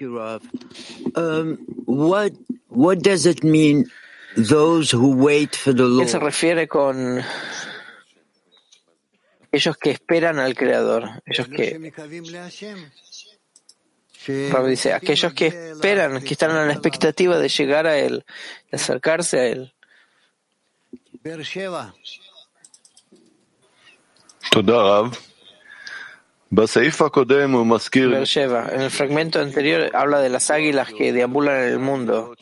Rav. 0.00 0.42
¿Qué 6.04 6.08
se 6.08 6.18
refiere 6.20 6.68
con 6.68 7.20
ellos 9.50 9.76
que 9.76 9.90
esperan 9.90 10.38
al 10.38 10.54
Creador? 10.54 11.20
Ellos 11.26 11.48
que. 11.48 11.92
Rav 14.52 14.66
dice, 14.68 14.92
aquellos 14.92 15.34
que 15.34 15.46
esperan, 15.48 16.22
que 16.22 16.34
están 16.34 16.52
en 16.52 16.68
la 16.68 16.72
expectativa 16.72 17.38
de 17.38 17.48
llegar 17.48 17.88
a 17.88 17.98
Él, 17.98 18.24
de 18.70 18.76
acercarse 18.76 19.40
a 19.40 19.46
Él. 19.46 19.74
Toda, 24.52 25.02
Rav. 25.02 25.31
En 26.54 26.58
el 28.82 28.90
fragmento 28.90 29.40
anterior 29.40 29.90
habla 29.94 30.20
de 30.20 30.28
las 30.28 30.50
águilas 30.50 30.92
que 30.92 31.10
deambulan 31.10 31.62
en 31.62 31.68
el 31.72 31.78
mundo. 31.78 32.34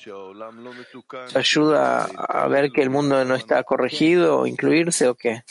Ayuda 1.32 2.08
a 2.28 2.48
ver 2.48 2.72
que 2.72 2.82
el 2.82 2.90
mundo 2.90 3.24
no 3.24 3.36
está 3.36 3.62
corregido, 3.62 4.46
incluirse 4.48 5.06
o 5.08 5.14
qué? 5.14 5.44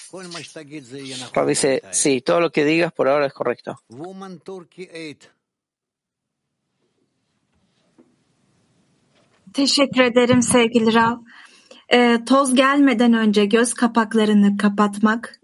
Pablo 1.34 1.50
dice, 1.50 1.84
sí, 1.92 2.20
todo 2.20 2.42
lo 2.42 2.52
que 2.52 2.66
digas 2.66 2.92
por 2.92 3.08
ahora 3.08 3.28
es 3.28 3.34
correcto. 3.34 3.80
Teşekkür 9.54 10.02
ederim 10.02 10.42
sevgili 10.42 10.94
Rav. 10.94 11.18
E, 11.90 12.26
toz 12.26 12.56
gelmeden 12.56 13.14
önce 13.14 13.46
göz 13.46 13.74
kapaklarını 13.74 14.58
kapatmak 14.58 15.39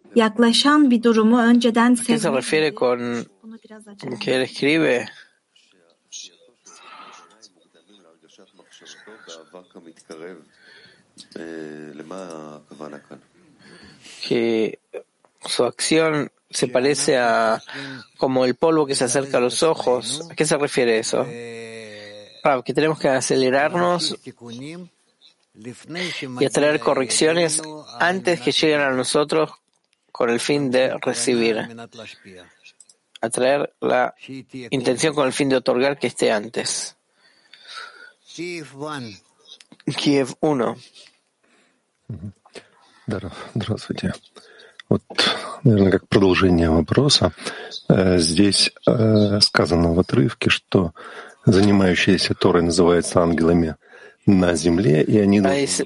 ¿Qué 2.05 2.19
se 2.19 2.31
refiere 2.31 2.73
con 2.73 3.27
que 4.19 4.35
él 4.35 4.41
escribe? 4.43 5.09
Que 14.25 14.79
su 15.45 15.63
acción 15.65 16.31
se 16.49 16.67
parece 16.69 17.17
a 17.17 17.61
como 18.17 18.45
el 18.45 18.55
polvo 18.55 18.85
que 18.85 18.95
se 18.95 19.03
acerca 19.03 19.39
a 19.39 19.41
los 19.41 19.63
ojos. 19.63 20.25
¿A 20.31 20.35
qué 20.35 20.45
se 20.45 20.57
refiere 20.57 20.97
eso? 20.97 21.25
Ah, 22.43 22.61
que 22.63 22.73
tenemos 22.73 22.99
que 22.99 23.09
acelerarnos 23.09 24.17
y 26.39 26.45
atraer 26.45 26.79
correcciones 26.79 27.61
antes 27.99 28.39
que 28.39 28.53
lleguen 28.53 28.79
a 28.79 28.91
nosotros 28.91 29.51
con 30.15 30.29
el 30.29 30.39
fin 30.39 30.71
de 30.71 30.97
recibir, 31.01 31.57
atraer 33.19 33.73
la 33.81 34.15
intención 34.71 35.13
con 35.13 35.27
el 35.27 35.33
fin 35.33 35.49
de 35.49 35.57
otorgar 35.57 35.99
que 35.99 36.07
esté 36.07 36.31
antes. 36.31 36.95
Kiev 39.93 40.33
1. 40.39 40.77
Здравствуйте. 43.55 44.13
Вот, 44.87 45.03
наверное, 45.63 45.91
как 45.91 46.07
продолжение 46.07 46.69
вопроса. 46.69 47.33
Э, 47.89 48.17
здесь 48.17 48.71
э, 48.87 49.41
сказано 49.41 49.93
в 49.93 49.99
отрывке, 49.99 50.49
что 50.49 50.93
занимающиеся 51.45 52.35
Торой 52.35 52.63
называются 52.63 53.21
ангелами 53.21 53.75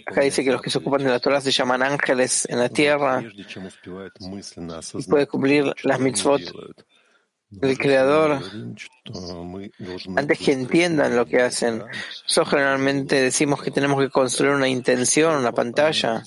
Acá 0.08 0.22
dice 0.22 0.44
que 0.44 0.52
los 0.52 0.62
que 0.62 0.70
se 0.70 0.78
ocupan 0.78 1.04
de 1.04 1.10
la 1.10 1.20
Torah 1.20 1.42
se 1.42 1.52
llaman 1.52 1.84
ángeles 1.84 2.48
en 2.50 2.60
la 2.60 2.70
tierra 2.70 3.22
y 3.22 5.04
puede 5.04 5.28
cumplir 5.28 5.74
las 5.84 6.00
mitzvot 6.00 6.42
del 7.50 7.78
Creador 7.78 8.42
antes 10.16 10.40
que 10.40 10.54
entiendan 10.54 11.16
lo 11.16 11.26
que 11.26 11.42
hacen. 11.42 11.80
Nosotros 11.80 12.50
generalmente 12.50 13.22
decimos 13.22 13.62
que 13.62 13.72
tenemos 13.72 14.00
que 14.00 14.10
construir 14.10 14.54
una 14.54 14.70
intención, 14.70 15.36
una 15.36 15.52
pantalla. 15.52 16.24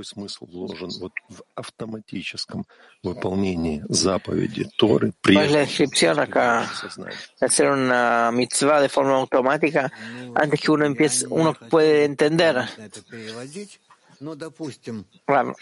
Какой 0.00 0.04
смысл 0.06 0.46
вложен 0.46 0.88
вот 0.98 1.12
в 1.28 1.42
автоматическом 1.54 2.64
выполнении 3.02 3.84
заповеди 3.90 4.66
Торы 4.78 5.12
¿Cuál 5.22 5.44
es 5.44 5.52
la 5.52 5.66
прежде 5.66 5.66
descripción 5.66 6.18
acá? 6.18 6.66
сознания? 6.74 7.16
de 7.38 7.46
hacer 7.46 7.68
una 7.70 8.30
mitzvah 8.32 8.80
de 8.80 8.88
forma 8.88 9.16
automática 9.16 9.92
antes 10.34 10.58
que 10.58 10.70
uno 10.70 10.86
empiece, 10.86 11.26
uno 11.28 11.52
puede 11.52 12.06
entender. 12.06 12.66
это 12.78 13.02
переводить. 13.02 13.78
Ну, 14.20 14.34
допустим, 14.36 15.04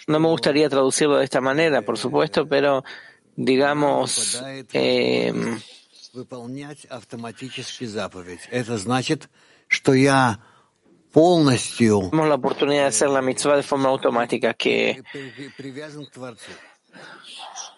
No 0.06 0.20
me 0.20 0.28
gustaría 0.28 0.68
traducirlo 0.70 1.16
de 1.18 1.24
esta 1.24 1.40
manera, 1.40 1.82
por 1.82 1.98
supuesto, 1.98 2.46
pero 2.46 2.84
digamos, 3.34 4.40
eh, 4.72 5.32
выполнять 6.12 6.84
автоматически 6.84 7.86
заповедь. 7.86 8.46
Это 8.52 8.78
значит, 8.78 9.28
что 9.66 9.94
я 9.94 10.38
полностью 11.11 12.09
tenemos 12.09 12.27
la 12.29 12.35
oportunidad 12.35 12.81
de 12.83 12.87
hacer 12.87 13.09
la 13.09 13.21
mitzvah 13.21 13.55
de 13.55 13.63
forma 13.63 13.89
automática, 13.89 14.53
que, 14.53 15.03
при- 15.11 15.49
привязан 15.57 16.05
к 16.05 16.11
Творцу. 16.11 16.51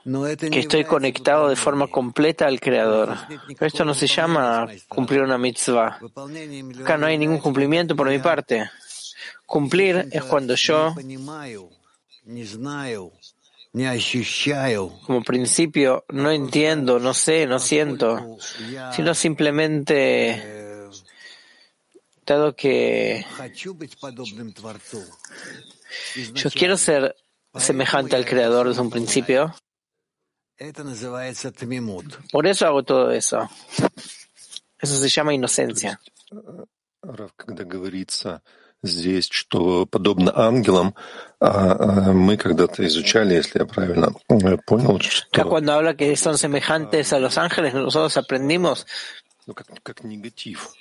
Но 0.05 0.27
это 0.27 0.47
que 0.47 0.57
не 0.57 0.59
estoy 0.59 0.81
является 0.81 0.89
conectado 0.89 1.49
de 1.49 1.55
forma 1.55 1.85
выполнением. 1.85 1.91
completa 2.13 2.45
al 2.45 2.59
Creador. 2.59 3.17
Pero 3.57 3.65
esto 3.65 3.83
no 3.85 3.93
se 3.95 4.05
llama 4.07 4.67
cumplir 4.87 5.21
una 5.21 5.37
mitzvah. 5.39 5.97
Выполнением 5.99 6.71
Acá 6.81 6.95
no 6.97 7.07
hay 7.07 7.17
ningún 7.17 7.39
cumplimiento 7.39 7.95
por 7.95 8.07
mi 8.09 8.19
parte. 8.19 8.69
Cumplir 9.47 10.07
es 10.11 10.23
cuando 10.23 10.53
yo, 10.55 10.89
не 10.89 10.95
понимаю, 10.95 11.69
не 12.25 12.43
знаю, 12.45 13.11
не 13.73 13.87
ощущаю, 13.87 14.91
como 15.05 15.23
principio, 15.23 16.03
no 16.09 16.29
entiendo, 16.31 16.99
no 16.99 17.13
sé, 17.13 17.45
no 17.47 17.57
siento, 17.59 18.37
я 18.71 18.91
sino 18.93 19.13
simplemente, 19.15 20.68
э, 22.29 22.29
dado 22.29 22.55
que 22.55 23.25
хочу 23.37 23.73
быть 23.73 23.97
подобным 23.99 24.51
Творцу. 24.53 25.03
yo 26.15 26.49
quiero 26.51 26.77
ser 26.77 27.15
semejante 27.57 28.15
al 28.15 28.25
Creador 28.25 28.67
desde 28.67 28.81
un 28.81 28.89
principio, 28.89 29.53
Это 30.57 30.83
называется 30.83 31.51
тмимут. 31.51 32.17
por 32.31 32.47
eso 32.47 32.65
hago 32.65 32.83
todo 32.83 33.11
eso. 33.11 33.49
Eso 34.79 34.97
se 34.97 35.09
llama 35.09 35.33
inocencia. 35.33 35.99
Рав, 37.01 37.33
когда 37.35 37.63
говорится 37.63 38.41
здесь, 38.81 39.27
что 39.29 39.85
подобно 39.85 40.31
ангелам, 40.35 40.95
а, 41.39 42.09
а, 42.09 42.13
мы 42.13 42.37
когда-то 42.37 42.85
изучали, 42.85 43.35
если 43.35 43.59
я 43.59 43.65
правильно 43.65 44.13
э, 44.29 44.57
понял, 44.65 44.97
Acá 44.97 45.09
что 45.09 45.45
cuando 45.45 45.73
habla 45.73 45.95
que 45.95 46.15
son 46.15 46.37
semejantes 46.37 47.13
a 47.13 47.19
los 47.19 47.37
ángeles, 47.37 47.73
nosotros 47.73 48.17
aprendimos 48.17 48.85
ну, 49.45 49.53
как, 49.53 49.67
как 49.83 50.03
негатив. 50.03 50.73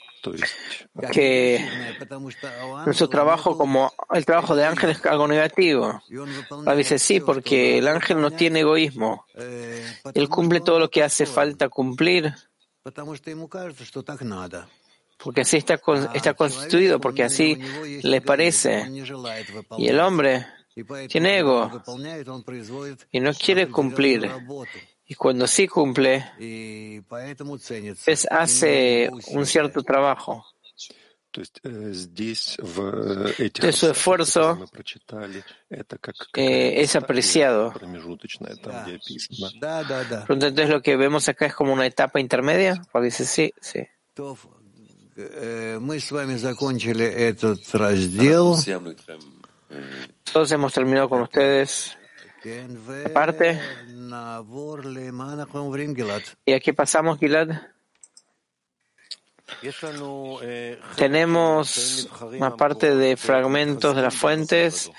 que 1.12 1.66
nuestro 2.86 3.10
trabajo 3.10 3.58
como 3.58 3.92
el 4.12 4.26
trabajo 4.26 4.56
de 4.56 4.66
ángel 4.66 4.92
es 4.92 5.06
algo 5.06 5.28
negativo. 5.28 6.02
A 6.66 6.74
veces 6.74 7.02
sí, 7.02 7.20
porque 7.20 7.78
el 7.78 7.88
ángel 7.88 8.22
no 8.22 8.32
tiene 8.32 8.62
egoísmo. 8.62 9.26
Él 10.14 10.30
cumple 10.30 10.62
todo 10.62 10.80
lo 10.80 10.90
que 10.90 11.04
hace 11.04 11.26
falta 11.26 11.70
cumplir. 11.70 12.34
Porque 15.22 15.42
así 15.42 15.58
está, 15.58 15.80
está 16.14 16.34
constituido, 16.34 17.00
porque 17.00 17.24
así 17.24 17.60
le 18.02 18.22
parece. 18.22 18.90
Y 19.78 19.88
el 19.88 20.00
hombre 20.00 20.46
tiene 21.10 21.40
ego 21.40 21.70
y 23.12 23.20
no 23.20 23.34
quiere 23.34 23.70
cumplir. 23.70 24.32
Y 25.12 25.16
cuando 25.16 25.48
sí 25.48 25.68
cumple, 25.68 26.24
es, 28.06 28.28
hace 28.30 29.10
un 29.32 29.44
cierto 29.48 29.82
trabajo. 29.82 30.46
Entonces, 33.40 33.76
su 33.76 33.90
esfuerzo 33.90 34.70
eh, 36.36 36.74
es 36.78 36.96
apreciado. 36.96 37.74
Entonces, 40.30 40.70
lo 40.70 40.82
que 40.84 40.96
vemos 40.96 41.28
acá 41.28 41.48
es 41.48 41.56
como 41.56 41.74
una 41.74 41.88
etapa 41.88 42.20
intermedia. 42.20 42.80
Dice 43.02 43.26
sí, 43.26 43.52
sí. 43.60 43.80
Todos 50.32 50.52
hemos 50.52 50.72
terminado 50.72 51.10
con 51.10 51.24
ustedes 51.24 51.99
parte. 53.14 53.60
Y 56.46 56.54
aquí 56.54 56.72
pasamos, 56.74 57.20
Gilad. 57.20 57.50
Tenemos, 60.96 62.10
aparte 62.40 62.96
de 62.96 63.18
fragmentos 63.18 63.96
de 63.96 64.02
las 64.02 64.16
fuentes, 64.16 64.92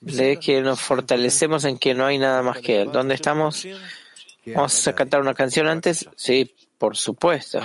de 0.00 0.38
que 0.38 0.60
nos 0.60 0.80
fortalecemos 0.80 1.64
en 1.64 1.78
que 1.78 1.94
no 1.94 2.06
hay 2.06 2.18
nada 2.18 2.42
más 2.42 2.58
que 2.58 2.82
Él. 2.82 2.92
¿Dónde 2.92 3.14
estamos? 3.14 3.66
¿Vamos 4.46 4.86
a 4.88 4.94
cantar 4.94 5.20
una 5.20 5.34
canción 5.34 5.66
antes? 5.66 6.08
Sí, 6.16 6.54
por 6.78 6.96
supuesto. 6.96 7.60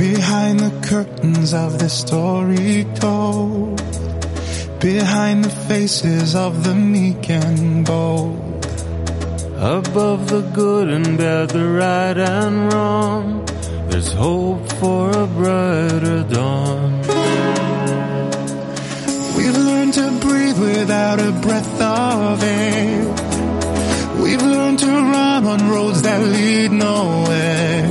Behind 0.00 0.58
the 0.60 0.72
curtains 0.88 1.52
of 1.52 1.78
the 1.78 1.90
story 1.90 2.86
told, 2.94 3.76
behind 4.80 5.44
the 5.44 5.50
faces 5.68 6.34
of 6.34 6.64
the 6.64 6.74
meek 6.74 7.28
and 7.28 7.84
bold. 7.84 8.64
Above 9.58 10.30
the 10.30 10.40
good 10.54 10.88
and 10.88 11.18
bad, 11.18 11.50
the 11.50 11.68
right 11.68 12.16
and 12.16 12.72
wrong, 12.72 13.44
there's 13.90 14.10
hope 14.14 14.66
for 14.80 15.10
a 15.10 15.26
brighter 15.26 16.22
dawn. 16.22 17.02
We've 19.36 19.58
learned 19.68 19.92
to 20.00 20.18
breathe 20.22 20.58
without 20.58 21.20
a 21.20 21.32
breath 21.44 21.78
of 21.78 22.42
air. 22.42 23.04
We've 24.22 24.42
learned 24.42 24.78
to 24.78 24.86
run 24.86 25.44
on 25.44 25.68
roads 25.68 26.00
that 26.00 26.22
lead 26.22 26.72
nowhere. 26.72 27.89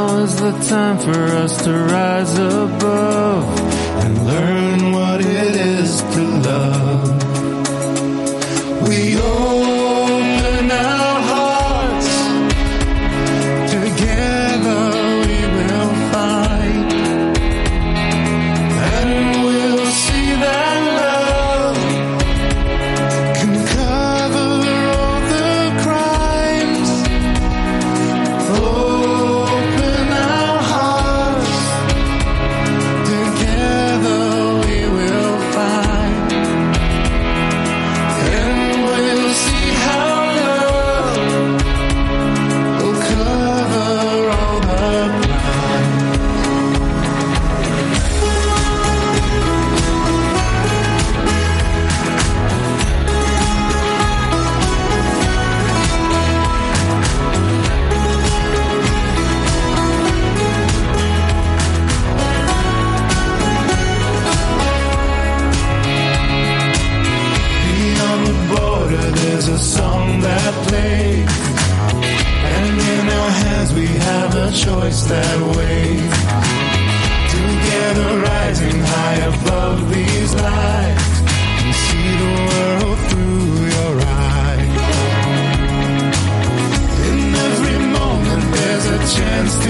Now 0.00 0.16
is 0.16 0.34
the 0.36 0.52
time 0.52 0.96
for 0.98 1.24
us 1.42 1.62
to 1.64 1.72
rise 1.72 2.38
above 2.38 3.44
and 4.02 4.26
learn 4.26 4.92
what 4.92 5.20
it 5.20 5.56
is. 5.56 5.59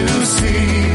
to 0.07 0.27
see. 0.27 0.90